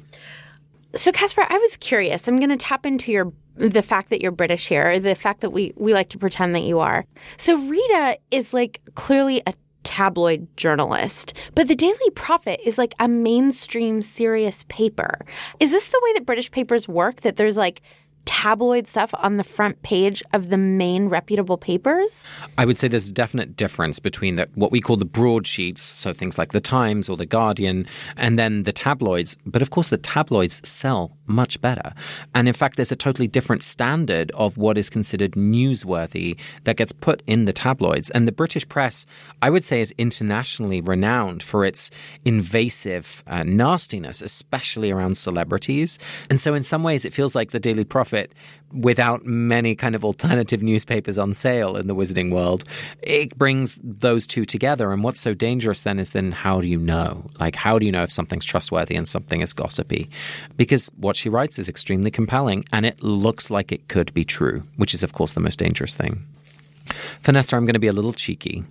So, 0.96 1.12
Casper, 1.12 1.46
I 1.48 1.58
was 1.58 1.78
curious. 1.78 2.28
I'm 2.28 2.38
going 2.38 2.50
to 2.50 2.58
tap 2.58 2.86
into 2.86 3.12
your 3.12 3.32
the 3.56 3.82
fact 3.82 4.10
that 4.10 4.22
you're 4.22 4.32
British 4.32 4.70
here, 4.70 5.00
the 5.00 5.16
fact 5.16 5.42
that 5.42 5.52
we 5.52 5.74
we 5.76 5.94
like 5.94 6.10
to 6.10 6.18
pretend 6.18 6.56
that 6.56 6.62
you 6.62 6.80
are. 6.80 7.06
So, 7.38 7.58
Rita 7.58 8.18
is 8.32 8.54
like 8.54 8.82
clearly 8.96 9.42
a 9.46 9.54
tabloid 9.84 10.48
journalist, 10.58 11.34
but 11.56 11.68
the 11.68 11.76
Daily 11.76 12.10
Prophet 12.16 12.60
is 12.66 12.78
like 12.78 12.96
a 13.00 13.08
mainstream 13.08 14.02
serious 14.02 14.66
paper. 14.68 15.26
Is 15.60 15.72
this 15.72 15.90
the 15.90 16.02
way 16.04 16.14
that 16.14 16.26
British 16.26 16.52
papers 16.52 16.88
work? 16.88 17.22
That 17.22 17.38
there's 17.38 17.58
like 17.58 17.82
tabloid 18.30 18.88
stuff 18.88 19.12
on 19.18 19.38
the 19.38 19.44
front 19.44 19.82
page 19.82 20.22
of 20.34 20.50
the 20.50 20.58
main 20.58 21.10
reputable 21.10 21.58
papers? 21.58 22.24
I 22.60 22.66
would 22.66 22.78
say 22.78 22.88
there's 22.88 23.10
a 23.10 23.12
definite 23.12 23.56
difference 23.56 23.98
between 23.98 24.36
the, 24.36 24.48
what 24.54 24.72
we 24.72 24.82
call 24.82 24.98
the 24.98 25.06
broadsheets, 25.06 25.82
so 25.82 26.14
things 26.14 26.38
like 26.38 26.52
the 26.52 26.62
Times 26.62 27.10
or 27.10 27.18
the 27.18 27.26
Guardian, 27.26 27.88
and 28.16 28.38
then 28.38 28.64
the 28.64 28.72
tabloids. 28.72 29.36
But 29.48 29.64
of 29.64 29.72
course, 29.72 29.90
the 29.90 29.98
tabloids 29.98 30.62
sell 30.64 31.18
much 31.30 31.62
better. 31.62 31.94
And 32.34 32.48
in 32.48 32.54
fact, 32.54 32.76
there's 32.76 32.92
a 32.92 32.96
totally 32.96 33.28
different 33.28 33.64
standard 33.64 34.32
of 34.32 34.58
what 34.58 34.78
is 34.78 34.90
considered 34.90 35.32
newsworthy 35.32 36.40
that 36.64 36.78
gets 36.78 36.92
put 36.92 37.24
in 37.28 37.46
the 37.46 37.54
tabloids. 37.54 38.10
And 38.10 38.28
the 38.28 38.32
British 38.32 38.68
press, 38.68 39.06
I 39.42 39.50
would 39.50 39.64
say, 39.64 39.82
is 39.82 39.94
internationally 39.98 40.82
renowned 40.82 41.44
for 41.44 41.64
its 41.66 41.92
invasive 42.26 43.24
uh, 43.28 43.44
nastiness, 43.44 44.22
especially 44.22 44.92
around 44.92 45.18
celebrities. 45.18 46.00
And 46.30 46.42
so, 46.42 46.54
in 46.54 46.64
some 46.64 46.84
ways, 46.84 47.06
it 47.06 47.14
feels 47.14 47.36
like 47.36 47.52
the 47.52 47.60
Daily 47.60 47.86
Prophet 47.86 48.34
without 48.74 49.26
many 49.26 49.76
kind 49.76 49.96
of 49.96 50.06
alternative 50.06 50.62
newspapers 50.62 51.18
on 51.18 51.34
sale 51.34 51.76
in 51.76 51.88
the 51.88 51.96
wizarding 51.96 52.32
world. 52.32 52.64
It 53.02 53.38
brings 53.38 53.80
those 53.84 54.28
two 54.28 54.46
together. 54.46 54.92
And 54.92 55.04
what's 55.04 55.20
so 55.20 55.34
dangerous 55.34 55.82
then 55.84 56.00
is 56.00 56.12
then 56.12 56.32
how 56.32 56.62
do 56.62 56.68
you 56.68 56.80
know? 56.80 57.30
Like, 57.40 57.56
how 57.56 57.80
do 57.80 57.86
you 57.86 57.92
know 57.92 58.04
if 58.04 58.12
something's 58.12 58.46
trustworthy 58.46 58.96
and 58.96 59.08
something 59.08 59.42
is 59.42 59.54
gossipy? 59.54 60.10
Because 60.58 60.92
what 60.98 61.16
she 61.16 61.30
writes 61.30 61.60
is 61.60 61.70
extremely 61.70 62.12
compelling 62.12 62.66
and 62.72 62.86
it 62.86 63.04
looks 63.04 63.50
like 63.50 63.72
it 63.72 63.88
could 63.88 64.14
be 64.14 64.24
true, 64.24 64.64
which 64.78 64.94
is, 64.94 65.04
of 65.04 65.14
course, 65.14 65.34
the 65.34 65.42
most 65.42 65.60
dangerous 65.60 65.96
thing. 65.96 66.26
Vanessa, 67.22 67.56
I'm 67.56 67.66
going 67.66 67.74
to 67.74 67.80
be 67.80 67.88
a 67.88 67.94
little 67.94 68.14
cheeky. 68.14 68.64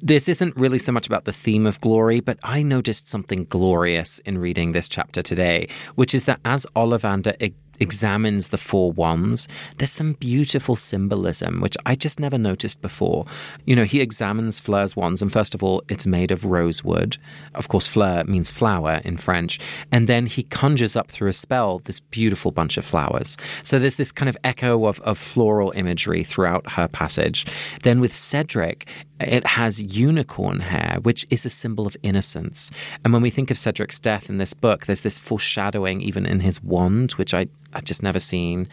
This 0.00 0.28
isn't 0.28 0.56
really 0.56 0.78
so 0.78 0.92
much 0.92 1.06
about 1.06 1.24
the 1.24 1.32
theme 1.32 1.66
of 1.66 1.80
glory, 1.80 2.20
but 2.20 2.38
I 2.42 2.62
noticed 2.62 3.08
something 3.08 3.44
glorious 3.44 4.20
in 4.20 4.38
reading 4.38 4.72
this 4.72 4.88
chapter 4.88 5.22
today, 5.22 5.68
which 5.94 6.14
is 6.14 6.26
that 6.26 6.40
as 6.44 6.66
Ollivander 6.76 7.34
examines 7.80 8.48
the 8.48 8.58
four 8.58 8.92
wands, 8.92 9.48
there's 9.78 9.90
some 9.90 10.14
beautiful 10.14 10.76
symbolism, 10.76 11.60
which 11.60 11.76
I 11.86 11.94
just 11.94 12.20
never 12.20 12.38
noticed 12.38 12.82
before. 12.82 13.24
You 13.64 13.76
know, 13.76 13.84
he 13.84 14.00
examines 14.00 14.60
Fleur's 14.60 14.96
wands, 14.96 15.22
and 15.22 15.32
first 15.32 15.54
of 15.54 15.62
all, 15.62 15.82
it's 15.88 16.06
made 16.06 16.30
of 16.30 16.44
rosewood. 16.44 17.16
Of 17.54 17.68
course, 17.68 17.86
Fleur 17.86 18.24
means 18.24 18.50
flower 18.50 19.00
in 19.04 19.16
French. 19.16 19.60
And 19.90 20.08
then 20.08 20.26
he 20.26 20.42
conjures 20.44 20.96
up 20.96 21.10
through 21.10 21.28
a 21.28 21.32
spell 21.32 21.80
this 21.80 22.00
beautiful 22.00 22.50
bunch 22.50 22.76
of 22.76 22.84
flowers. 22.84 23.36
So 23.62 23.78
there's 23.78 23.96
this 23.96 24.12
kind 24.12 24.28
of 24.28 24.36
echo 24.44 24.86
of, 24.86 25.00
of 25.00 25.18
floral 25.18 25.72
imagery 25.74 26.22
throughout 26.24 26.72
her 26.72 26.88
passage. 26.88 27.46
Then 27.82 28.00
with 28.00 28.14
Cedric, 28.14 28.88
it 29.20 29.46
has 29.46 29.96
unicorn 29.96 30.60
hair, 30.60 30.98
which 31.02 31.26
is 31.30 31.46
a 31.46 31.50
symbol 31.50 31.86
of 31.86 31.96
innocence. 32.02 32.70
And 33.04 33.12
when 33.12 33.22
we 33.22 33.30
think 33.30 33.50
of 33.50 33.58
Cedric's 33.58 34.00
death 34.00 34.28
in 34.28 34.38
this 34.38 34.54
book, 34.54 34.86
there's 34.86 35.02
this 35.02 35.18
foreshadowing 35.18 36.00
even 36.00 36.26
in 36.26 36.40
his 36.40 36.62
wand, 36.62 37.12
which 37.12 37.32
I, 37.32 37.46
I 37.74 37.80
just 37.80 38.02
never 38.02 38.20
seen. 38.20 38.68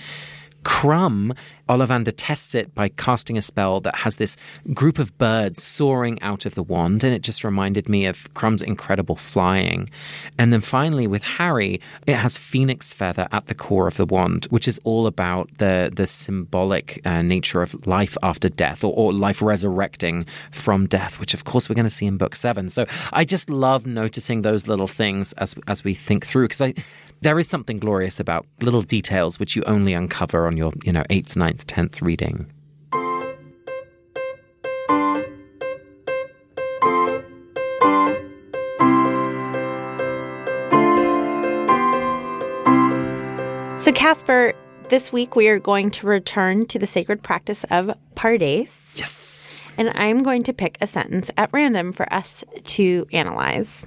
Krum, 0.64 1.36
Ollivander 1.68 2.14
tests 2.16 2.54
it 2.54 2.76
by 2.76 2.88
casting 2.88 3.36
a 3.36 3.42
spell 3.42 3.80
that 3.80 3.96
has 3.96 4.18
this 4.18 4.38
group 4.76 5.00
of 5.00 5.18
birds 5.18 5.64
soaring 5.64 6.22
out 6.22 6.46
of 6.46 6.54
the 6.54 6.62
wand, 6.62 7.04
and 7.04 7.12
it 7.16 7.24
just 7.24 7.44
reminded 7.44 7.90
me 7.90 8.06
of 8.06 8.32
Krum's 8.36 8.62
incredible 8.62 9.16
flying. 9.16 9.90
And 10.38 10.54
then 10.54 10.62
finally, 10.62 11.08
with 11.08 11.24
Harry, 11.24 11.82
it 12.06 12.14
has 12.14 12.38
phoenix 12.38 12.94
feather 12.94 13.28
at 13.32 13.48
the 13.48 13.56
core 13.56 13.88
of 13.88 13.98
the 13.98 14.06
wand, 14.06 14.46
which 14.52 14.68
is 14.68 14.80
all 14.84 15.08
about 15.08 15.50
the 15.58 15.92
the 15.92 16.06
symbolic 16.06 17.02
uh, 17.06 17.24
nature 17.24 17.64
of 17.64 17.88
life 17.88 18.16
after 18.22 18.48
death, 18.48 18.84
or, 18.84 18.94
or 18.96 19.14
life 19.14 19.42
resurrecting 19.42 20.26
from 20.52 20.86
death, 20.86 21.20
which 21.20 21.34
of 21.34 21.44
course 21.44 21.70
we're 21.70 21.76
going 21.76 21.86
to 21.86 21.90
see 21.90 22.06
in 22.06 22.18
book 22.18 22.36
seven. 22.36 22.70
So 22.70 22.86
I 23.12 23.26
just 23.26 23.50
love 23.50 23.88
noticing 23.88 24.44
those 24.44 24.68
little 24.68 24.88
things 24.88 25.34
as 25.34 25.56
as 25.66 25.84
we 25.84 25.96
think 25.96 26.24
through, 26.24 26.50
because 26.50 26.62
I 26.62 26.76
there 27.22 27.38
is 27.38 27.48
something 27.48 27.78
glorious 27.78 28.20
about 28.20 28.48
little 28.62 28.82
details 28.82 29.40
which 29.40 29.56
you 29.56 29.64
only 29.66 29.94
uncover 29.94 30.48
on 30.48 30.58
your, 30.58 30.74
you 30.84 30.92
know, 30.92 31.04
eighth, 31.10 31.36
ninth, 31.36 31.68
tenth 31.68 32.02
reading. 32.02 32.52
So, 43.78 43.92
Casper, 43.92 44.54
this 44.90 45.12
week 45.12 45.36
we 45.36 45.48
are 45.48 45.60
going 45.60 45.90
to 45.92 46.08
return 46.08 46.66
to 46.68 46.78
the 46.78 46.86
sacred 46.86 47.24
practice 47.24 47.64
of 47.66 47.92
Pardes. 48.16 49.00
Yes. 49.00 49.64
And 49.78 49.92
I'm 49.96 50.22
going 50.22 50.44
to 50.44 50.54
pick 50.54 50.78
a 50.82 50.88
sentence 50.88 51.32
at 51.38 51.50
random 51.54 51.92
for 51.92 52.12
us 52.14 52.44
to 52.64 53.08
analyze. 53.12 53.86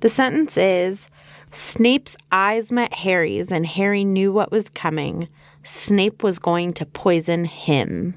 The 0.00 0.08
sentence 0.08 0.56
is 0.56 1.08
Snape's 1.52 2.16
eyes 2.32 2.72
met 2.72 2.92
Harry's, 2.94 3.52
and 3.52 3.66
Harry 3.66 4.04
knew 4.04 4.32
what 4.32 4.50
was 4.50 4.68
coming. 4.70 5.28
Snape 5.62 6.22
was 6.22 6.38
going 6.38 6.72
to 6.72 6.86
poison 6.86 7.44
him. 7.44 8.14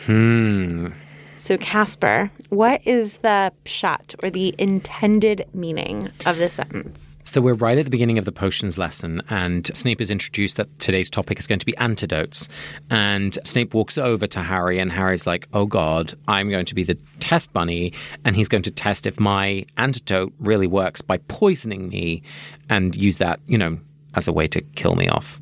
Hmm. 0.00 0.88
So, 1.36 1.56
Casper, 1.58 2.30
what 2.48 2.84
is 2.86 3.18
the 3.18 3.52
peshat 3.64 4.16
or 4.22 4.30
the 4.30 4.54
intended 4.58 5.46
meaning 5.52 6.10
of 6.24 6.38
this 6.38 6.54
sentence? 6.54 7.15
So, 7.28 7.40
we're 7.40 7.54
right 7.54 7.76
at 7.76 7.84
the 7.84 7.90
beginning 7.90 8.18
of 8.18 8.24
the 8.24 8.30
potions 8.30 8.78
lesson, 8.78 9.20
and 9.28 9.66
Snape 9.76 10.00
is 10.00 10.12
introduced 10.12 10.58
that 10.58 10.78
today's 10.78 11.10
topic 11.10 11.40
is 11.40 11.48
going 11.48 11.58
to 11.58 11.66
be 11.66 11.76
antidotes. 11.76 12.48
And 12.88 13.36
Snape 13.44 13.74
walks 13.74 13.98
over 13.98 14.28
to 14.28 14.40
Harry, 14.40 14.78
and 14.78 14.92
Harry's 14.92 15.26
like, 15.26 15.48
Oh 15.52 15.66
God, 15.66 16.14
I'm 16.28 16.48
going 16.48 16.66
to 16.66 16.74
be 16.74 16.84
the 16.84 16.96
test 17.18 17.52
bunny, 17.52 17.92
and 18.24 18.36
he's 18.36 18.48
going 18.48 18.62
to 18.62 18.70
test 18.70 19.08
if 19.08 19.18
my 19.18 19.66
antidote 19.76 20.34
really 20.38 20.68
works 20.68 21.02
by 21.02 21.18
poisoning 21.18 21.88
me 21.88 22.22
and 22.70 22.94
use 22.94 23.18
that, 23.18 23.40
you 23.48 23.58
know, 23.58 23.80
as 24.14 24.28
a 24.28 24.32
way 24.32 24.46
to 24.46 24.60
kill 24.62 24.94
me 24.94 25.08
off. 25.08 25.40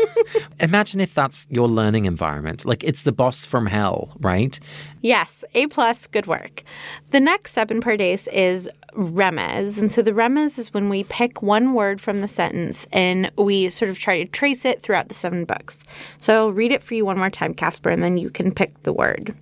Imagine 0.60 1.00
if 1.00 1.14
that's 1.14 1.48
your 1.50 1.66
learning 1.66 2.04
environment. 2.04 2.64
Like 2.64 2.84
it's 2.84 3.02
the 3.02 3.10
boss 3.10 3.44
from 3.44 3.66
hell, 3.66 4.16
right? 4.20 4.58
Yes, 5.02 5.44
A 5.54 5.66
plus, 5.66 6.06
good 6.06 6.28
work. 6.28 6.62
The 7.10 7.18
next 7.18 7.52
step 7.52 7.72
in 7.72 7.80
Pardes 7.80 8.28
is 8.32 8.70
remez. 8.98 9.78
And 9.78 9.92
so 9.92 10.02
the 10.02 10.12
remez 10.12 10.58
is 10.58 10.74
when 10.74 10.88
we 10.88 11.04
pick 11.04 11.40
one 11.40 11.72
word 11.72 12.00
from 12.00 12.20
the 12.20 12.28
sentence 12.28 12.86
and 12.92 13.30
we 13.36 13.70
sort 13.70 13.90
of 13.90 13.98
try 13.98 14.22
to 14.22 14.30
trace 14.30 14.64
it 14.64 14.82
throughout 14.82 15.08
the 15.08 15.14
seven 15.14 15.44
books. 15.44 15.84
So 16.18 16.34
I'll 16.34 16.52
read 16.52 16.72
it 16.72 16.82
for 16.82 16.94
you 16.94 17.04
one 17.04 17.18
more 17.18 17.30
time, 17.30 17.54
Casper, 17.54 17.90
and 17.90 18.02
then 18.02 18.18
you 18.18 18.28
can 18.28 18.52
pick 18.52 18.82
the 18.82 18.92
word. 18.92 19.34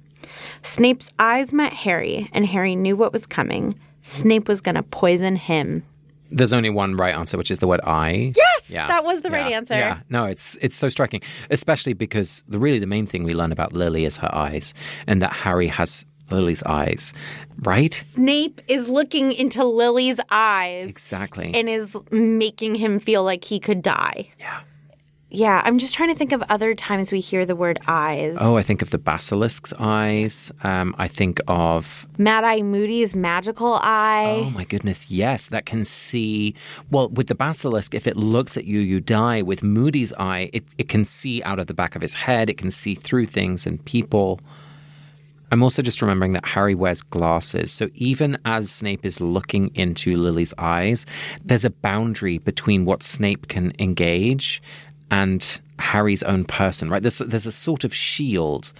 Snape's 0.62 1.12
eyes 1.18 1.52
met 1.52 1.72
Harry, 1.72 2.28
and 2.32 2.44
Harry 2.46 2.76
knew 2.76 2.96
what 2.96 3.12
was 3.12 3.26
coming. 3.26 3.78
Snape 4.02 4.48
was 4.48 4.60
going 4.60 4.74
to 4.74 4.82
poison 4.82 5.36
him. 5.36 5.82
There's 6.30 6.52
only 6.52 6.70
one 6.70 6.96
right 6.96 7.14
answer, 7.14 7.38
which 7.38 7.52
is 7.52 7.60
the 7.60 7.68
word 7.68 7.80
"I." 7.84 8.32
Yes, 8.36 8.68
yeah. 8.68 8.88
that 8.88 9.04
was 9.04 9.22
the 9.22 9.30
yeah. 9.30 9.36
right 9.36 9.52
answer. 9.52 9.74
Yeah, 9.74 10.00
no, 10.10 10.24
it's 10.24 10.58
it's 10.60 10.74
so 10.74 10.88
striking, 10.88 11.22
especially 11.50 11.92
because 11.92 12.42
the 12.48 12.58
really 12.58 12.80
the 12.80 12.86
main 12.86 13.06
thing 13.06 13.22
we 13.22 13.32
learn 13.32 13.52
about 13.52 13.72
Lily 13.74 14.04
is 14.04 14.16
her 14.18 14.34
eyes, 14.34 14.74
and 15.06 15.22
that 15.22 15.32
Harry 15.32 15.68
has 15.68 16.04
Lily's 16.30 16.62
eyes, 16.64 17.14
right? 17.62 17.94
Snape 17.94 18.60
is 18.68 18.88
looking 18.88 19.32
into 19.32 19.64
Lily's 19.64 20.20
eyes, 20.30 20.88
exactly, 20.88 21.52
and 21.54 21.68
is 21.68 21.96
making 22.10 22.74
him 22.76 22.98
feel 22.98 23.22
like 23.24 23.44
he 23.44 23.60
could 23.60 23.82
die. 23.82 24.30
Yeah. 24.38 24.60
Yeah, 25.28 25.60
I'm 25.64 25.78
just 25.78 25.92
trying 25.92 26.10
to 26.10 26.14
think 26.14 26.30
of 26.30 26.42
other 26.48 26.74
times 26.74 27.10
we 27.10 27.18
hear 27.18 27.44
the 27.44 27.56
word 27.56 27.80
eyes. 27.88 28.38
Oh, 28.40 28.56
I 28.56 28.62
think 28.62 28.80
of 28.80 28.90
the 28.90 28.98
basilisk's 28.98 29.72
eyes. 29.76 30.52
Um, 30.62 30.94
I 30.98 31.08
think 31.08 31.40
of 31.48 32.06
Mad 32.16 32.44
Eye 32.44 32.62
Moody's 32.62 33.16
magical 33.16 33.74
eye. 33.82 34.44
Oh 34.46 34.50
my 34.50 34.62
goodness, 34.62 35.10
yes, 35.10 35.48
that 35.48 35.66
can 35.66 35.84
see. 35.84 36.54
Well, 36.92 37.08
with 37.08 37.26
the 37.26 37.34
basilisk, 37.34 37.92
if 37.92 38.06
it 38.06 38.16
looks 38.16 38.56
at 38.56 38.66
you, 38.66 38.78
you 38.78 39.00
die. 39.00 39.42
With 39.42 39.64
Moody's 39.64 40.12
eye, 40.12 40.48
it, 40.52 40.72
it 40.78 40.88
can 40.88 41.04
see 41.04 41.42
out 41.42 41.58
of 41.58 41.66
the 41.66 41.74
back 41.74 41.96
of 41.96 42.02
his 42.02 42.14
head. 42.14 42.48
It 42.48 42.56
can 42.56 42.70
see 42.70 42.94
through 42.94 43.26
things 43.26 43.66
and 43.66 43.84
people. 43.84 44.38
I'm 45.52 45.62
also 45.62 45.82
just 45.82 46.02
remembering 46.02 46.32
that 46.32 46.46
Harry 46.46 46.74
wears 46.74 47.02
glasses. 47.02 47.72
So 47.72 47.88
even 47.94 48.38
as 48.44 48.70
Snape 48.70 49.04
is 49.04 49.20
looking 49.20 49.70
into 49.74 50.14
Lily's 50.14 50.54
eyes, 50.58 51.06
there's 51.44 51.64
a 51.64 51.70
boundary 51.70 52.38
between 52.38 52.84
what 52.84 53.02
Snape 53.02 53.48
can 53.48 53.72
engage 53.78 54.60
and 55.10 55.60
Harry's 55.78 56.22
own 56.22 56.44
person, 56.44 56.88
right? 56.88 57.02
There's, 57.02 57.18
there's 57.18 57.46
a 57.46 57.52
sort 57.52 57.84
of 57.84 57.94
shield 57.94 58.72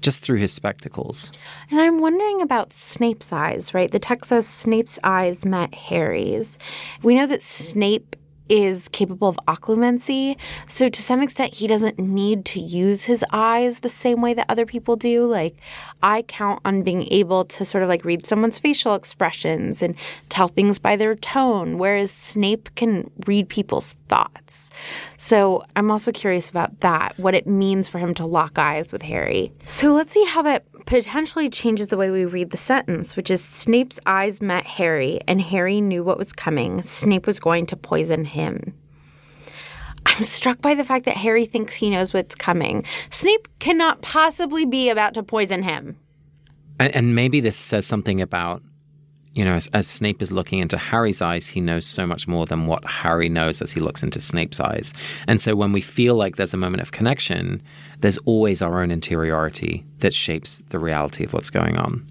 just 0.00 0.22
through 0.22 0.38
his 0.38 0.52
spectacles. 0.52 1.32
And 1.70 1.80
I'm 1.80 2.00
wondering 2.00 2.42
about 2.42 2.72
Snape's 2.72 3.32
eyes, 3.32 3.72
right? 3.72 3.90
The 3.90 3.98
text 3.98 4.28
says 4.28 4.46
Snape's 4.48 4.98
eyes 5.04 5.44
met 5.44 5.74
Harry's. 5.74 6.58
We 7.02 7.14
know 7.14 7.26
that 7.26 7.42
Snape 7.42 8.16
is 8.52 8.88
capable 8.88 9.28
of 9.28 9.40
occlumency. 9.48 10.36
So 10.66 10.90
to 10.90 11.02
some 11.02 11.22
extent, 11.22 11.54
he 11.54 11.66
doesn't 11.66 11.98
need 11.98 12.44
to 12.46 12.60
use 12.60 13.04
his 13.04 13.24
eyes 13.32 13.78
the 13.78 13.88
same 13.88 14.20
way 14.20 14.34
that 14.34 14.44
other 14.50 14.66
people 14.66 14.94
do. 14.94 15.24
Like 15.24 15.56
I 16.02 16.20
count 16.20 16.60
on 16.66 16.82
being 16.82 17.10
able 17.10 17.46
to 17.46 17.64
sort 17.64 17.82
of 17.82 17.88
like 17.88 18.04
read 18.04 18.26
someone's 18.26 18.58
facial 18.58 18.94
expressions 18.94 19.80
and 19.80 19.94
tell 20.28 20.48
things 20.48 20.78
by 20.78 20.96
their 20.96 21.14
tone, 21.14 21.78
whereas 21.78 22.10
Snape 22.10 22.74
can 22.74 23.10
read 23.26 23.48
people's 23.48 23.94
thoughts. 24.08 24.70
So 25.16 25.64
I'm 25.74 25.90
also 25.90 26.12
curious 26.12 26.50
about 26.50 26.80
that, 26.80 27.18
what 27.18 27.34
it 27.34 27.46
means 27.46 27.88
for 27.88 27.98
him 27.98 28.12
to 28.14 28.26
lock 28.26 28.58
eyes 28.58 28.92
with 28.92 29.00
Harry. 29.00 29.50
So 29.64 29.94
let's 29.94 30.12
see 30.12 30.26
how 30.26 30.42
that 30.42 30.66
potentially 30.84 31.48
changes 31.48 31.88
the 31.88 31.96
way 31.96 32.10
we 32.10 32.24
read 32.24 32.50
the 32.50 32.56
sentence, 32.56 33.16
which 33.16 33.30
is 33.30 33.42
Snape's 33.42 34.00
eyes 34.04 34.42
met 34.42 34.66
Harry, 34.66 35.20
and 35.28 35.40
Harry 35.40 35.80
knew 35.80 36.02
what 36.02 36.18
was 36.18 36.32
coming. 36.32 36.82
Snape 36.82 37.26
was 37.26 37.38
going 37.40 37.66
to 37.66 37.76
poison 37.76 38.24
him. 38.24 38.41
I'm 40.04 40.24
struck 40.24 40.60
by 40.60 40.74
the 40.74 40.84
fact 40.84 41.04
that 41.04 41.16
Harry 41.16 41.46
thinks 41.46 41.74
he 41.74 41.90
knows 41.90 42.12
what's 42.12 42.34
coming. 42.34 42.84
Snape 43.10 43.48
cannot 43.58 44.02
possibly 44.02 44.66
be 44.66 44.90
about 44.90 45.14
to 45.14 45.22
poison 45.22 45.62
him. 45.62 45.96
And, 46.78 46.94
and 46.94 47.14
maybe 47.14 47.40
this 47.40 47.56
says 47.56 47.86
something 47.86 48.20
about 48.20 48.62
you 49.34 49.44
know, 49.44 49.54
as, 49.54 49.66
as, 49.68 49.88
Snape 49.88 50.20
is 50.20 50.30
looking 50.30 50.58
into 50.58 50.76
Harry's 50.76 51.22
eyes, 51.22 51.46
he 51.46 51.60
knows 51.60 51.86
so 51.86 52.06
much 52.06 52.28
more 52.28 52.44
than 52.44 52.66
what 52.66 52.84
Harry 52.84 53.28
knows 53.28 53.62
as 53.62 53.72
he 53.72 53.80
looks 53.80 54.02
into 54.02 54.20
Snape's 54.20 54.60
eyes. 54.60 54.92
And 55.26 55.40
so 55.40 55.56
when 55.56 55.72
we 55.72 55.80
feel 55.80 56.16
like 56.16 56.36
there's 56.36 56.52
a 56.52 56.58
moment 56.58 56.82
of 56.82 56.92
connection, 56.92 57.62
there's 58.00 58.18
always 58.18 58.60
our 58.60 58.82
own 58.82 58.90
interiority 58.90 59.86
that 59.98 60.12
shapes 60.12 60.62
the 60.68 60.78
reality 60.78 61.24
of 61.24 61.32
what's 61.32 61.48
going 61.50 61.78
on. 61.78 62.06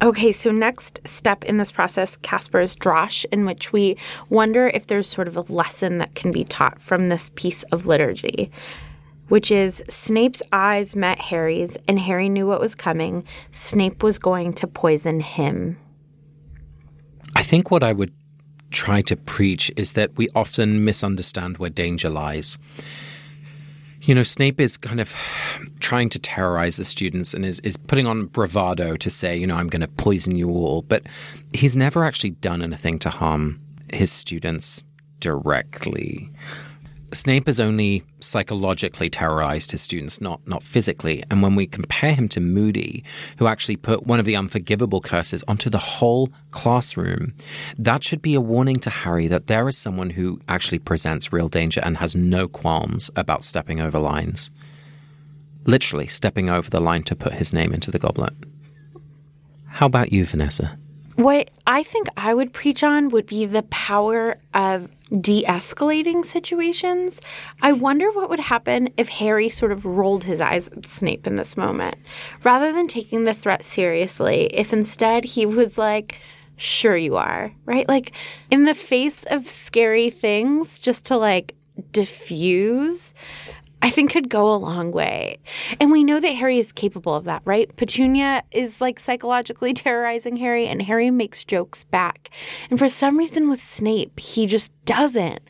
Okay, 0.00 0.30
so 0.30 0.52
next 0.52 1.00
step 1.04 1.44
in 1.44 1.56
this 1.56 1.72
process, 1.72 2.16
Casper's 2.16 2.76
drash, 2.76 3.24
in 3.32 3.44
which 3.44 3.72
we 3.72 3.96
wonder 4.28 4.68
if 4.68 4.86
there's 4.86 5.08
sort 5.08 5.26
of 5.26 5.36
a 5.36 5.40
lesson 5.52 5.98
that 5.98 6.14
can 6.14 6.30
be 6.30 6.44
taught 6.44 6.80
from 6.80 7.08
this 7.08 7.30
piece 7.34 7.64
of 7.64 7.86
liturgy 7.86 8.50
which 9.28 9.50
is 9.50 9.82
Snape's 9.88 10.42
eyes 10.52 10.96
met 10.96 11.20
Harry's, 11.20 11.76
and 11.86 11.98
Harry 11.98 12.28
knew 12.28 12.46
what 12.46 12.60
was 12.60 12.74
coming. 12.74 13.24
Snape 13.50 14.02
was 14.02 14.18
going 14.18 14.52
to 14.54 14.66
poison 14.66 15.20
him. 15.20 15.78
I 17.36 17.42
think 17.42 17.70
what 17.70 17.82
I 17.82 17.92
would 17.92 18.12
try 18.70 19.02
to 19.02 19.16
preach 19.16 19.70
is 19.76 19.92
that 19.94 20.16
we 20.16 20.28
often 20.34 20.84
misunderstand 20.84 21.58
where 21.58 21.70
danger 21.70 22.10
lies. 22.10 22.58
You 24.08 24.14
know, 24.14 24.22
Snape 24.22 24.58
is 24.58 24.78
kind 24.78 25.00
of 25.00 25.14
trying 25.80 26.08
to 26.08 26.18
terrorize 26.18 26.78
the 26.78 26.86
students 26.86 27.34
and 27.34 27.44
is, 27.44 27.60
is 27.60 27.76
putting 27.76 28.06
on 28.06 28.24
bravado 28.24 28.96
to 28.96 29.10
say, 29.10 29.36
you 29.36 29.46
know, 29.46 29.54
I'm 29.54 29.66
going 29.66 29.82
to 29.82 29.86
poison 29.86 30.34
you 30.34 30.48
all. 30.48 30.80
But 30.80 31.02
he's 31.52 31.76
never 31.76 32.04
actually 32.04 32.30
done 32.30 32.62
anything 32.62 32.98
to 33.00 33.10
harm 33.10 33.60
his 33.92 34.10
students 34.10 34.82
directly. 35.20 36.30
Snape 37.12 37.46
has 37.46 37.58
only 37.58 38.04
psychologically 38.20 39.08
terrorized 39.08 39.70
his 39.70 39.80
students, 39.80 40.20
not 40.20 40.46
not 40.46 40.62
physically. 40.62 41.24
And 41.30 41.42
when 41.42 41.54
we 41.54 41.66
compare 41.66 42.14
him 42.14 42.28
to 42.30 42.40
Moody, 42.40 43.02
who 43.38 43.46
actually 43.46 43.76
put 43.76 44.06
one 44.06 44.20
of 44.20 44.26
the 44.26 44.36
unforgivable 44.36 45.00
curses 45.00 45.42
onto 45.48 45.70
the 45.70 45.78
whole 45.78 46.30
classroom, 46.50 47.34
that 47.78 48.04
should 48.04 48.20
be 48.20 48.34
a 48.34 48.40
warning 48.40 48.76
to 48.76 48.90
Harry 48.90 49.26
that 49.28 49.46
there 49.46 49.68
is 49.68 49.78
someone 49.78 50.10
who 50.10 50.40
actually 50.48 50.78
presents 50.78 51.32
real 51.32 51.48
danger 51.48 51.80
and 51.82 51.96
has 51.96 52.14
no 52.14 52.46
qualms 52.46 53.10
about 53.16 53.42
stepping 53.42 53.80
over 53.80 53.98
lines. 53.98 54.50
Literally 55.64 56.06
stepping 56.06 56.50
over 56.50 56.68
the 56.68 56.80
line 56.80 57.02
to 57.04 57.16
put 57.16 57.34
his 57.34 57.52
name 57.52 57.72
into 57.72 57.90
the 57.90 57.98
goblet. 57.98 58.34
How 59.66 59.86
about 59.86 60.12
you, 60.12 60.24
Vanessa? 60.26 60.78
What 61.16 61.50
I 61.66 61.82
think 61.82 62.06
I 62.16 62.32
would 62.32 62.52
preach 62.52 62.84
on 62.84 63.08
would 63.08 63.26
be 63.26 63.44
the 63.44 63.64
power 63.64 64.38
of 64.54 64.88
de 65.20 65.44
escalating 65.44 66.24
situations. 66.24 67.20
I 67.62 67.72
wonder 67.72 68.10
what 68.10 68.30
would 68.30 68.40
happen 68.40 68.90
if 68.96 69.08
Harry 69.08 69.48
sort 69.48 69.72
of 69.72 69.84
rolled 69.84 70.24
his 70.24 70.40
eyes 70.40 70.68
at 70.68 70.86
Snape 70.86 71.26
in 71.26 71.36
this 71.36 71.56
moment. 71.56 71.96
Rather 72.44 72.72
than 72.72 72.86
taking 72.86 73.24
the 73.24 73.34
threat 73.34 73.64
seriously, 73.64 74.46
if 74.52 74.72
instead 74.72 75.24
he 75.24 75.46
was 75.46 75.78
like, 75.78 76.18
Sure, 76.60 76.96
you 76.96 77.14
are, 77.14 77.52
right? 77.66 77.88
Like 77.88 78.12
in 78.50 78.64
the 78.64 78.74
face 78.74 79.24
of 79.30 79.48
scary 79.48 80.10
things, 80.10 80.80
just 80.80 81.04
to 81.06 81.16
like 81.16 81.54
diffuse. 81.92 83.14
I 83.80 83.90
think 83.90 84.12
could 84.12 84.28
go 84.28 84.52
a 84.52 84.56
long 84.56 84.90
way. 84.90 85.38
And 85.80 85.90
we 85.90 86.02
know 86.02 86.18
that 86.20 86.34
Harry 86.34 86.58
is 86.58 86.72
capable 86.72 87.14
of 87.14 87.24
that, 87.24 87.42
right? 87.44 87.74
Petunia 87.76 88.42
is 88.50 88.80
like 88.80 88.98
psychologically 88.98 89.72
terrorizing 89.74 90.36
Harry, 90.36 90.66
and 90.66 90.82
Harry 90.82 91.10
makes 91.10 91.44
jokes 91.44 91.84
back. 91.84 92.30
And 92.70 92.78
for 92.78 92.88
some 92.88 93.16
reason 93.16 93.48
with 93.48 93.62
Snape, 93.62 94.18
he 94.18 94.46
just 94.46 94.72
doesn't. 94.84 95.40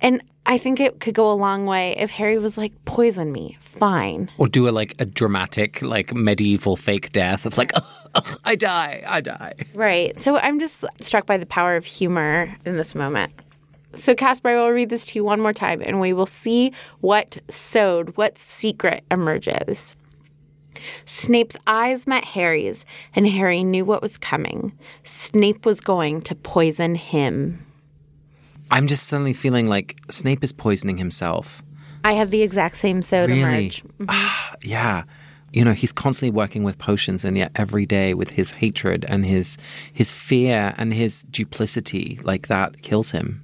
And 0.00 0.22
I 0.46 0.58
think 0.58 0.78
it 0.78 1.00
could 1.00 1.14
go 1.14 1.30
a 1.30 1.34
long 1.34 1.66
way 1.66 1.96
if 1.98 2.10
Harry 2.12 2.38
was 2.38 2.56
like, 2.56 2.72
poison 2.84 3.32
me, 3.32 3.58
fine. 3.60 4.30
Or 4.38 4.46
do 4.46 4.68
a 4.68 4.70
like 4.70 4.94
a 5.00 5.04
dramatic, 5.04 5.82
like 5.82 6.14
medieval 6.14 6.76
fake 6.76 7.12
death 7.12 7.46
of 7.46 7.58
like, 7.58 7.72
I 8.44 8.54
die, 8.54 9.02
I 9.06 9.20
die. 9.20 9.54
Right. 9.74 10.18
So 10.20 10.38
I'm 10.38 10.60
just 10.60 10.84
struck 11.00 11.26
by 11.26 11.36
the 11.36 11.46
power 11.46 11.76
of 11.76 11.84
humor 11.84 12.54
in 12.64 12.76
this 12.76 12.94
moment. 12.94 13.32
So, 13.96 14.14
Casper, 14.14 14.50
I 14.50 14.56
will 14.56 14.70
read 14.70 14.90
this 14.90 15.06
to 15.06 15.18
you 15.18 15.24
one 15.24 15.40
more 15.40 15.52
time 15.52 15.82
and 15.82 16.00
we 16.00 16.12
will 16.12 16.26
see 16.26 16.72
what 17.00 17.38
sod, 17.48 18.16
what 18.16 18.38
secret 18.38 19.04
emerges. 19.10 19.96
Snape's 21.06 21.56
eyes 21.66 22.06
met 22.06 22.24
Harry's, 22.24 22.84
and 23.14 23.26
Harry 23.26 23.64
knew 23.64 23.84
what 23.84 24.02
was 24.02 24.18
coming. 24.18 24.72
Snape 25.04 25.64
was 25.64 25.80
going 25.80 26.20
to 26.22 26.34
poison 26.34 26.94
him. 26.94 27.64
I'm 28.70 28.86
just 28.86 29.06
suddenly 29.06 29.32
feeling 29.32 29.68
like 29.68 29.96
Snape 30.10 30.44
is 30.44 30.52
poisoning 30.52 30.98
himself. 30.98 31.62
I 32.04 32.12
have 32.12 32.30
the 32.30 32.42
exact 32.42 32.76
same 32.76 33.00
sod 33.02 33.30
Really? 33.30 33.42
emerge. 33.42 33.82
Yeah. 34.62 35.04
You 35.52 35.64
know, 35.64 35.72
he's 35.72 35.92
constantly 35.92 36.36
working 36.36 36.62
with 36.62 36.76
potions 36.76 37.24
and 37.24 37.38
yet 37.38 37.52
every 37.56 37.86
day 37.86 38.12
with 38.12 38.30
his 38.30 38.50
hatred 38.50 39.06
and 39.08 39.24
his 39.24 39.56
his 39.92 40.12
fear 40.12 40.74
and 40.76 40.92
his 40.92 41.22
duplicity, 41.22 42.18
like 42.22 42.48
that 42.48 42.82
kills 42.82 43.12
him. 43.12 43.42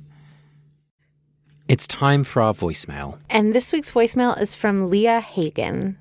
It's 1.69 1.87
time 1.87 2.25
for 2.25 2.43
our 2.43 2.53
voicemail. 2.53 3.19
And 3.31 3.55
this 3.55 3.73
week's 3.73 3.93
voicemail 3.93 4.39
is 4.41 4.55
from 4.55 4.91
Lia 4.91 5.21
Hagan. 5.21 5.97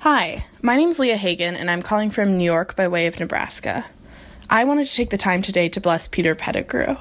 Hi, 0.00 0.46
my 0.62 0.76
name's 0.76 0.98
Lia 0.98 1.16
Hagan, 1.16 1.54
and 1.54 1.70
I'm 1.70 1.82
calling 1.82 2.10
from 2.10 2.36
New 2.36 2.44
York 2.44 2.74
by 2.74 2.88
way 2.88 3.06
of 3.06 3.20
Nebraska. 3.20 3.84
I 4.48 4.64
wanted 4.64 4.86
to 4.86 4.94
take 4.94 5.10
the 5.10 5.18
time 5.18 5.42
today 5.42 5.68
to 5.68 5.80
bless 5.80 6.08
Peter 6.08 6.34
Pettigrew. 6.34 6.96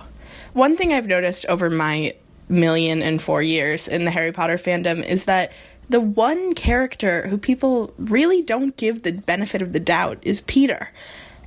One 0.51 0.75
thing 0.75 0.91
I've 0.91 1.07
noticed 1.07 1.45
over 1.47 1.69
my 1.69 2.13
million 2.49 3.01
and 3.01 3.21
four 3.21 3.41
years 3.41 3.87
in 3.87 4.03
the 4.03 4.11
Harry 4.11 4.31
Potter 4.31 4.57
fandom 4.57 5.03
is 5.03 5.25
that 5.25 5.53
the 5.89 6.01
one 6.01 6.53
character 6.53 7.27
who 7.27 7.37
people 7.37 7.93
really 7.97 8.41
don't 8.41 8.75
give 8.75 9.03
the 9.03 9.13
benefit 9.13 9.61
of 9.61 9.73
the 9.73 9.79
doubt 9.79 10.19
is 10.21 10.41
Peter. 10.41 10.89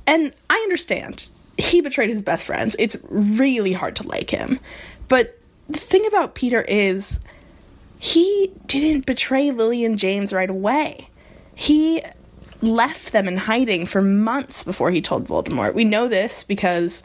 And 0.07 0.33
I 0.49 0.55
understand. 0.63 1.29
He 1.57 1.81
betrayed 1.81 2.09
his 2.09 2.23
best 2.23 2.45
friends. 2.45 2.75
It's 2.79 2.97
really 3.09 3.73
hard 3.73 3.95
to 3.97 4.07
like 4.07 4.29
him. 4.29 4.59
But 5.07 5.36
the 5.69 5.79
thing 5.79 6.05
about 6.05 6.35
Peter 6.35 6.61
is 6.61 7.19
he 7.99 8.51
didn't 8.67 9.05
betray 9.05 9.51
Lily 9.51 9.83
and 9.83 9.97
James 9.97 10.31
right 10.31 10.49
away. 10.49 11.09
He 11.55 12.01
left 12.61 13.11
them 13.11 13.27
in 13.27 13.37
hiding 13.37 13.85
for 13.85 14.01
months 14.01 14.63
before 14.63 14.91
he 14.91 15.01
told 15.01 15.27
Voldemort. 15.27 15.73
We 15.73 15.83
know 15.83 16.07
this 16.07 16.43
because 16.43 17.03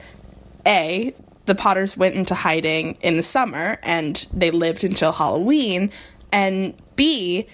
A, 0.66 1.14
the 1.46 1.54
Potters 1.54 1.96
went 1.96 2.14
into 2.14 2.34
hiding 2.34 2.96
in 3.00 3.16
the 3.16 3.22
summer 3.22 3.78
and 3.82 4.26
they 4.32 4.50
lived 4.50 4.84
until 4.84 5.12
Halloween, 5.12 5.90
and 6.30 6.74
B, 6.96 7.46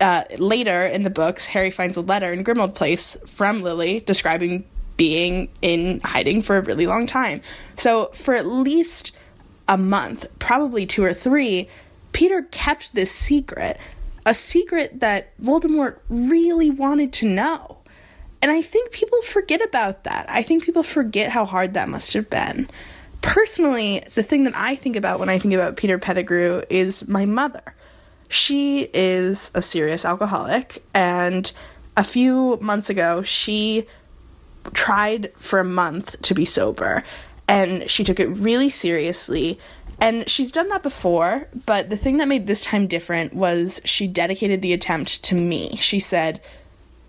uh, 0.00 0.24
later 0.38 0.84
in 0.84 1.02
the 1.02 1.10
books, 1.10 1.46
Harry 1.46 1.70
finds 1.70 1.96
a 1.96 2.02
letter 2.02 2.32
in 2.32 2.44
Grimmauld 2.44 2.74
Place 2.74 3.16
from 3.26 3.62
Lily 3.62 4.00
describing 4.00 4.64
being 4.96 5.48
in 5.62 6.00
hiding 6.04 6.42
for 6.42 6.56
a 6.56 6.60
really 6.60 6.86
long 6.86 7.06
time. 7.06 7.40
So, 7.76 8.06
for 8.14 8.34
at 8.34 8.46
least 8.46 9.12
a 9.68 9.76
month, 9.76 10.26
probably 10.38 10.86
two 10.86 11.04
or 11.04 11.14
three, 11.14 11.68
Peter 12.12 12.42
kept 12.42 12.94
this 12.94 13.10
secret, 13.10 13.78
a 14.24 14.34
secret 14.34 15.00
that 15.00 15.36
Voldemort 15.38 15.98
really 16.08 16.70
wanted 16.70 17.12
to 17.14 17.28
know. 17.28 17.78
And 18.42 18.50
I 18.50 18.62
think 18.62 18.92
people 18.92 19.20
forget 19.22 19.62
about 19.62 20.04
that. 20.04 20.26
I 20.28 20.42
think 20.42 20.64
people 20.64 20.82
forget 20.82 21.30
how 21.30 21.44
hard 21.44 21.74
that 21.74 21.88
must 21.88 22.12
have 22.12 22.30
been. 22.30 22.68
Personally, 23.22 24.02
the 24.14 24.22
thing 24.22 24.44
that 24.44 24.56
I 24.56 24.76
think 24.76 24.94
about 24.94 25.18
when 25.18 25.28
I 25.28 25.38
think 25.38 25.54
about 25.54 25.76
Peter 25.76 25.98
Pettigrew 25.98 26.62
is 26.70 27.08
my 27.08 27.24
mother. 27.24 27.74
She 28.28 28.88
is 28.94 29.50
a 29.54 29.62
serious 29.62 30.04
alcoholic, 30.04 30.82
and 30.94 31.50
a 31.96 32.04
few 32.04 32.58
months 32.60 32.90
ago, 32.90 33.22
she 33.22 33.86
tried 34.74 35.32
for 35.36 35.58
a 35.60 35.64
month 35.64 36.20
to 36.22 36.34
be 36.34 36.44
sober 36.44 37.04
and 37.48 37.88
she 37.90 38.04
took 38.04 38.20
it 38.20 38.28
really 38.28 38.70
seriously. 38.70 39.58
And 40.00 40.28
she's 40.28 40.52
done 40.52 40.68
that 40.68 40.82
before, 40.82 41.48
but 41.64 41.88
the 41.88 41.96
thing 41.96 42.18
that 42.18 42.28
made 42.28 42.46
this 42.46 42.64
time 42.64 42.86
different 42.86 43.32
was 43.32 43.80
she 43.84 44.06
dedicated 44.06 44.60
the 44.60 44.74
attempt 44.74 45.22
to 45.24 45.34
me. 45.34 45.74
She 45.76 46.00
said, 46.00 46.40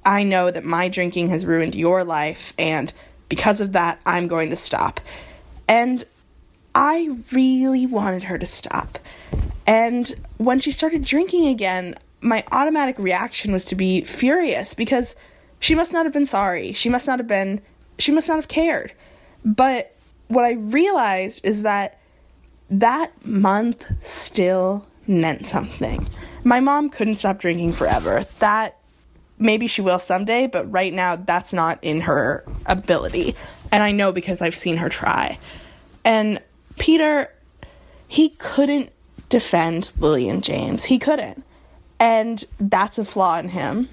I 0.05 0.23
know 0.23 0.49
that 0.51 0.63
my 0.63 0.87
drinking 0.87 1.27
has 1.27 1.45
ruined 1.45 1.75
your 1.75 2.05
life, 2.05 2.53
and 2.57 2.93
because 3.27 3.59
of 3.59 3.73
that, 3.73 3.99
I'm 4.05 4.27
going 4.27 4.49
to 4.51 4.55
stop. 4.55 5.01
And 5.67 6.05
I 6.73 7.17
really 7.33 7.85
wanted 7.85 8.23
her 8.23 8.37
to 8.37 8.45
stop. 8.45 8.99
And 9.65 10.13
when 10.37 10.61
she 10.61 10.71
started 10.71 11.03
drinking 11.03 11.47
again, 11.47 11.95
my 12.21 12.45
automatic 12.53 12.97
reaction 12.97 13.51
was 13.51 13.65
to 13.65 13.75
be 13.75 14.01
furious 14.01 14.73
because 14.73 15.15
she 15.59 15.75
must 15.75 15.91
not 15.91 16.05
have 16.05 16.13
been 16.13 16.25
sorry. 16.25 16.71
She 16.71 16.87
must 16.87 17.05
not 17.05 17.19
have 17.19 17.27
been, 17.27 17.61
she 17.99 18.13
must 18.13 18.29
not 18.29 18.35
have 18.35 18.47
cared. 18.47 18.93
But 19.43 19.93
what 20.27 20.45
I 20.45 20.53
realized 20.53 21.45
is 21.45 21.63
that 21.63 21.99
that 22.69 23.25
month 23.25 23.91
still 24.03 24.85
meant 25.07 25.47
something. 25.47 26.07
My 26.43 26.59
mom 26.59 26.89
couldn't 26.89 27.15
stop 27.15 27.39
drinking 27.39 27.73
forever. 27.73 28.25
That 28.39 28.77
maybe 29.39 29.67
she 29.67 29.81
will 29.81 29.99
someday, 29.99 30.47
but 30.47 30.69
right 30.71 30.93
now 30.93 31.15
that's 31.15 31.53
not 31.53 31.79
in 31.81 32.01
her 32.01 32.43
ability. 32.65 33.35
And 33.71 33.83
I 33.83 33.91
know 33.91 34.11
because 34.11 34.41
I've 34.41 34.55
seen 34.55 34.77
her 34.77 34.89
try. 34.89 35.37
And 36.03 36.41
Peter, 36.79 37.33
he 38.07 38.29
couldn't 38.29 38.91
defend 39.29 39.91
Lily 39.97 40.29
and 40.29 40.43
James. 40.43 40.85
He 40.85 40.99
couldn't. 40.99 41.43
And 41.99 42.43
that's 42.59 42.97
a 42.97 43.05
flaw 43.05 43.37
in 43.39 43.49
him. 43.49 43.89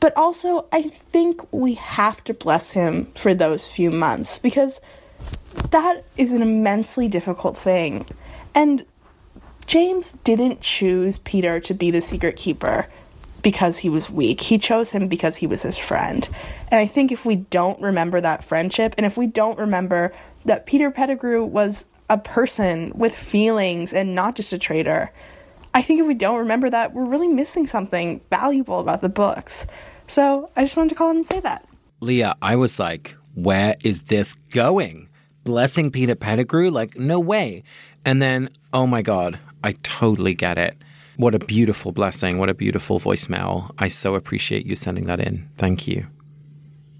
But 0.00 0.14
also, 0.16 0.66
I 0.72 0.82
think 0.82 1.40
we 1.50 1.74
have 1.74 2.22
to 2.24 2.34
bless 2.34 2.72
him 2.72 3.06
for 3.14 3.32
those 3.32 3.70
few 3.70 3.90
months 3.90 4.36
because 4.38 4.80
that 5.70 6.04
is 6.16 6.32
an 6.32 6.42
immensely 6.42 7.08
difficult 7.08 7.56
thing. 7.56 8.06
And 8.54 8.84
James 9.66 10.12
didn't 10.24 10.60
choose 10.60 11.18
Peter 11.18 11.60
to 11.60 11.74
be 11.74 11.90
the 11.90 12.00
secret 12.00 12.36
keeper 12.36 12.86
because 13.42 13.78
he 13.78 13.88
was 13.88 14.10
weak. 14.10 14.40
He 14.40 14.58
chose 14.58 14.90
him 14.90 15.06
because 15.06 15.36
he 15.36 15.46
was 15.46 15.62
his 15.62 15.78
friend. 15.78 16.28
And 16.68 16.80
I 16.80 16.86
think 16.86 17.12
if 17.12 17.26
we 17.26 17.36
don't 17.36 17.80
remember 17.80 18.20
that 18.20 18.42
friendship, 18.42 18.94
and 18.96 19.04
if 19.04 19.16
we 19.16 19.26
don't 19.26 19.58
remember 19.58 20.12
that 20.44 20.66
Peter 20.66 20.90
Pettigrew 20.90 21.44
was 21.44 21.84
a 22.08 22.18
person 22.18 22.92
with 22.94 23.14
feelings 23.14 23.92
and 23.92 24.14
not 24.14 24.34
just 24.36 24.52
a 24.52 24.58
traitor, 24.58 25.12
I 25.74 25.82
think 25.82 26.00
if 26.00 26.06
we 26.06 26.14
don't 26.14 26.38
remember 26.38 26.70
that, 26.70 26.94
we're 26.94 27.04
really 27.04 27.28
missing 27.28 27.66
something 27.66 28.20
valuable 28.30 28.80
about 28.80 29.00
the 29.02 29.08
books. 29.08 29.66
So 30.06 30.50
I 30.56 30.62
just 30.62 30.76
wanted 30.76 30.90
to 30.90 30.94
call 30.94 31.10
in 31.10 31.18
and 31.18 31.26
say 31.26 31.40
that. 31.40 31.66
Lia, 32.00 32.36
I 32.40 32.56
was 32.56 32.78
like, 32.78 33.16
where 33.34 33.74
is 33.84 34.02
this 34.02 34.34
going? 34.34 35.03
Blessing 35.44 35.90
Peter 35.90 36.14
Pettigrew? 36.14 36.70
Like, 36.70 36.98
no 36.98 37.20
way. 37.20 37.62
And 38.04 38.20
then, 38.20 38.48
oh 38.72 38.86
my 38.86 39.02
God, 39.02 39.38
I 39.62 39.72
totally 39.82 40.34
get 40.34 40.58
it. 40.58 40.76
What 41.16 41.34
a 41.34 41.38
beautiful 41.38 41.92
blessing. 41.92 42.38
What 42.38 42.48
a 42.48 42.54
beautiful 42.54 42.98
voicemail. 42.98 43.70
I 43.78 43.88
so 43.88 44.14
appreciate 44.14 44.66
you 44.66 44.74
sending 44.74 45.04
that 45.04 45.20
in. 45.20 45.48
Thank 45.56 45.86
you. 45.86 46.06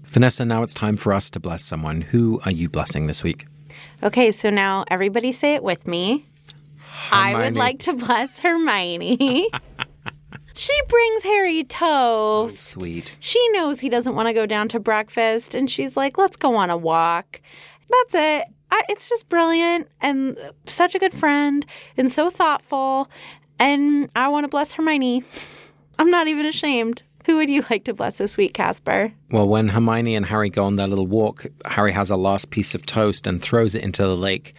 Vanessa, 0.05 0.45
now 0.45 0.63
it's 0.63 0.73
time 0.73 0.95
for 0.95 1.11
us 1.11 1.29
to 1.31 1.39
bless 1.39 1.63
someone. 1.63 2.01
Who 2.01 2.39
are 2.45 2.51
you 2.51 2.69
blessing 2.69 3.07
this 3.07 3.23
week? 3.23 3.47
Okay, 4.01 4.31
so 4.31 4.49
now 4.49 4.85
everybody 4.89 5.31
say 5.31 5.55
it 5.55 5.63
with 5.63 5.85
me. 5.87 6.25
I 7.11 7.33
would 7.35 7.57
like 7.57 7.79
to 7.79 7.93
bless 7.93 8.39
Hermione. 8.39 9.49
she 10.53 10.81
brings 10.87 11.23
Harry 11.23 11.61
So 11.69 12.47
toast. 12.47 12.61
sweet. 12.61 13.13
She 13.19 13.49
knows 13.49 13.81
he 13.81 13.89
doesn't 13.89 14.15
want 14.15 14.27
to 14.29 14.33
go 14.33 14.45
down 14.45 14.69
to 14.69 14.79
breakfast, 14.79 15.53
and 15.53 15.69
she's 15.69 15.97
like, 15.97 16.17
let's 16.17 16.37
go 16.37 16.55
on 16.55 16.69
a 16.69 16.77
walk. 16.77 17.41
That's 17.89 18.15
it. 18.15 18.47
I, 18.71 18.81
it's 18.89 19.09
just 19.09 19.29
brilliant 19.29 19.87
and 20.01 20.37
such 20.65 20.95
a 20.95 20.99
good 20.99 21.13
friend 21.13 21.65
and 21.97 22.11
so 22.11 22.29
thoughtful. 22.29 23.09
And 23.59 24.09
I 24.15 24.27
want 24.27 24.43
to 24.43 24.47
bless 24.47 24.73
Hermione. 24.73 25.23
I'm 25.97 26.09
not 26.09 26.27
even 26.27 26.45
ashamed. 26.45 27.03
Who 27.25 27.37
would 27.37 27.49
you 27.49 27.65
like 27.71 27.85
to 27.85 27.93
bless 27.95 28.19
this 28.19 28.37
week, 28.37 28.53
Casper? 28.53 29.11
Well, 29.31 29.47
when 29.47 29.69
Hermione 29.69 30.15
and 30.15 30.27
Harry 30.27 30.51
go 30.51 30.65
on 30.65 30.75
their 30.75 30.85
little 30.85 31.07
walk, 31.07 31.47
Harry 31.65 31.91
has 31.91 32.11
a 32.11 32.15
last 32.15 32.51
piece 32.51 32.75
of 32.75 32.85
toast 32.85 33.25
and 33.25 33.41
throws 33.41 33.73
it 33.73 33.83
into 33.83 34.03
the 34.03 34.15
lake. 34.15 34.53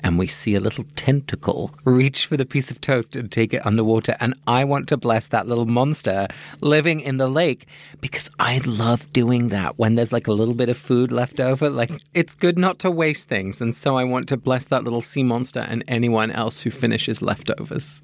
And 0.00 0.18
we 0.18 0.26
see 0.26 0.56
a 0.56 0.60
little 0.60 0.82
tentacle 0.96 1.72
reach 1.84 2.26
for 2.26 2.36
the 2.36 2.44
piece 2.44 2.72
of 2.72 2.80
toast 2.80 3.14
and 3.14 3.30
take 3.30 3.54
it 3.54 3.64
underwater. 3.64 4.16
And 4.18 4.34
I 4.48 4.64
want 4.64 4.88
to 4.88 4.96
bless 4.96 5.28
that 5.28 5.46
little 5.46 5.66
monster 5.66 6.26
living 6.60 6.98
in 6.98 7.18
the 7.18 7.28
lake 7.28 7.68
because 8.00 8.32
I 8.40 8.60
love 8.66 9.12
doing 9.12 9.48
that 9.50 9.78
when 9.78 9.94
there's 9.94 10.12
like 10.12 10.26
a 10.26 10.32
little 10.32 10.56
bit 10.56 10.68
of 10.68 10.76
food 10.76 11.12
left 11.12 11.38
over. 11.38 11.70
Like, 11.70 11.92
it's 12.14 12.34
good 12.34 12.58
not 12.58 12.80
to 12.80 12.90
waste 12.90 13.28
things. 13.28 13.60
And 13.60 13.76
so 13.76 13.96
I 13.96 14.02
want 14.02 14.26
to 14.28 14.36
bless 14.36 14.64
that 14.64 14.82
little 14.82 15.00
sea 15.00 15.22
monster 15.22 15.64
and 15.68 15.84
anyone 15.86 16.32
else 16.32 16.62
who 16.62 16.70
finishes 16.70 17.22
leftovers. 17.22 18.02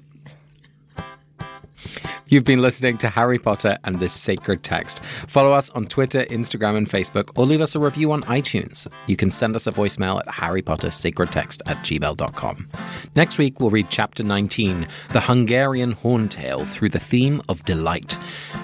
You've 2.27 2.43
been 2.43 2.61
listening 2.61 2.97
to 2.99 3.09
Harry 3.09 3.37
Potter 3.37 3.77
and 3.83 3.99
this 3.99 4.13
sacred 4.13 4.63
text. 4.63 5.03
Follow 5.03 5.51
us 5.51 5.69
on 5.71 5.85
Twitter, 5.85 6.23
Instagram, 6.25 6.75
and 6.75 6.89
Facebook, 6.89 7.31
or 7.37 7.45
leave 7.45 7.61
us 7.61 7.75
a 7.75 7.79
review 7.79 8.11
on 8.11 8.23
iTunes. 8.23 8.87
You 9.05 9.15
can 9.15 9.29
send 9.29 9.55
us 9.55 9.67
a 9.67 9.71
voicemail 9.71 10.19
at 10.19 10.33
Harry 10.33 10.63
Potter 10.63 10.89
Sacred 10.89 11.31
Text 11.31 11.61
at 11.67 11.77
gmail.com. 11.77 12.67
Next 13.15 13.37
week, 13.37 13.59
we'll 13.59 13.69
read 13.69 13.91
Chapter 13.91 14.23
19, 14.23 14.87
The 15.11 15.19
Hungarian 15.19 15.93
Horntail 15.93 16.67
Through 16.67 16.89
the 16.89 16.99
Theme 16.99 17.41
of 17.47 17.63
Delight. 17.63 18.17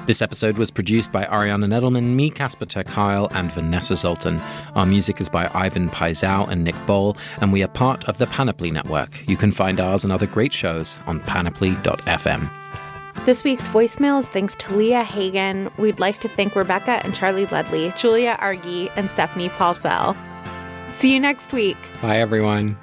This 0.07 0.23
episode 0.23 0.57
was 0.57 0.71
produced 0.71 1.11
by 1.11 1.25
Ariana 1.25 1.67
Nedelman, 1.67 2.15
me, 2.15 2.31
Casper 2.31 2.65
ter 2.65 2.83
Kuile, 2.83 3.31
and 3.35 3.51
Vanessa 3.51 3.95
Zoltan. 3.95 4.39
Our 4.75 4.87
music 4.87 5.21
is 5.21 5.29
by 5.29 5.49
Ivan 5.53 5.89
Paisau 5.91 6.49
and 6.49 6.63
Nick 6.63 6.75
Bowl, 6.87 7.15
and 7.39 7.53
we 7.53 7.63
are 7.63 7.67
part 7.67 8.05
of 8.05 8.17
the 8.17 8.25
Panoply 8.25 8.71
Network. 8.71 9.27
You 9.29 9.37
can 9.37 9.51
find 9.51 9.79
ours 9.79 10.03
and 10.03 10.11
other 10.11 10.25
great 10.25 10.51
shows 10.51 10.97
on 11.05 11.19
panoply.fm. 11.19 12.60
This 13.25 13.43
week's 13.43 13.67
voicemail 13.67 14.19
is 14.19 14.27
thanks 14.27 14.55
to 14.55 14.75
Lia 14.75 15.03
Hagan. 15.03 15.69
We'd 15.77 15.99
like 15.99 16.19
to 16.21 16.27
thank 16.29 16.55
Rebecca 16.55 17.01
and 17.03 17.13
Charlie 17.13 17.45
Ledley, 17.45 17.93
Julia 17.95 18.35
Argy, 18.39 18.89
and 18.95 19.09
Stephanie 19.11 19.49
Paulsell. 19.49 20.15
See 20.97 21.13
you 21.13 21.19
next 21.19 21.53
week. 21.53 21.77
Bye, 22.01 22.17
everyone. 22.17 22.77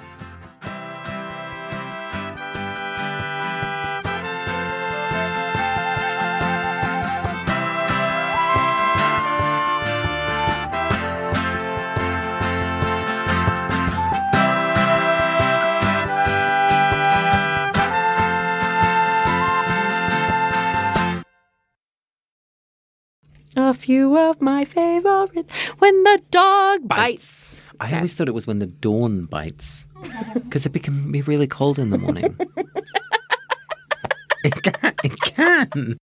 Few 23.89 24.15
of 24.19 24.39
my 24.39 24.63
favorites. 24.65 25.51
When 25.79 26.03
the 26.03 26.21
dog 26.29 26.87
bites. 26.87 27.59
I 27.79 27.95
always 27.95 28.13
thought 28.13 28.27
it 28.27 28.35
was 28.35 28.45
when 28.45 28.59
the 28.59 28.67
dawn 28.67 29.25
bites 29.25 29.87
because 30.35 30.67
it 30.67 30.83
can 30.83 31.11
be 31.11 31.23
really 31.23 31.47
cold 31.47 31.79
in 31.79 31.89
the 31.89 31.97
morning. 31.97 32.37
it 34.43 34.53
can. 34.61 34.93
It 35.03 35.19
can. 35.21 35.97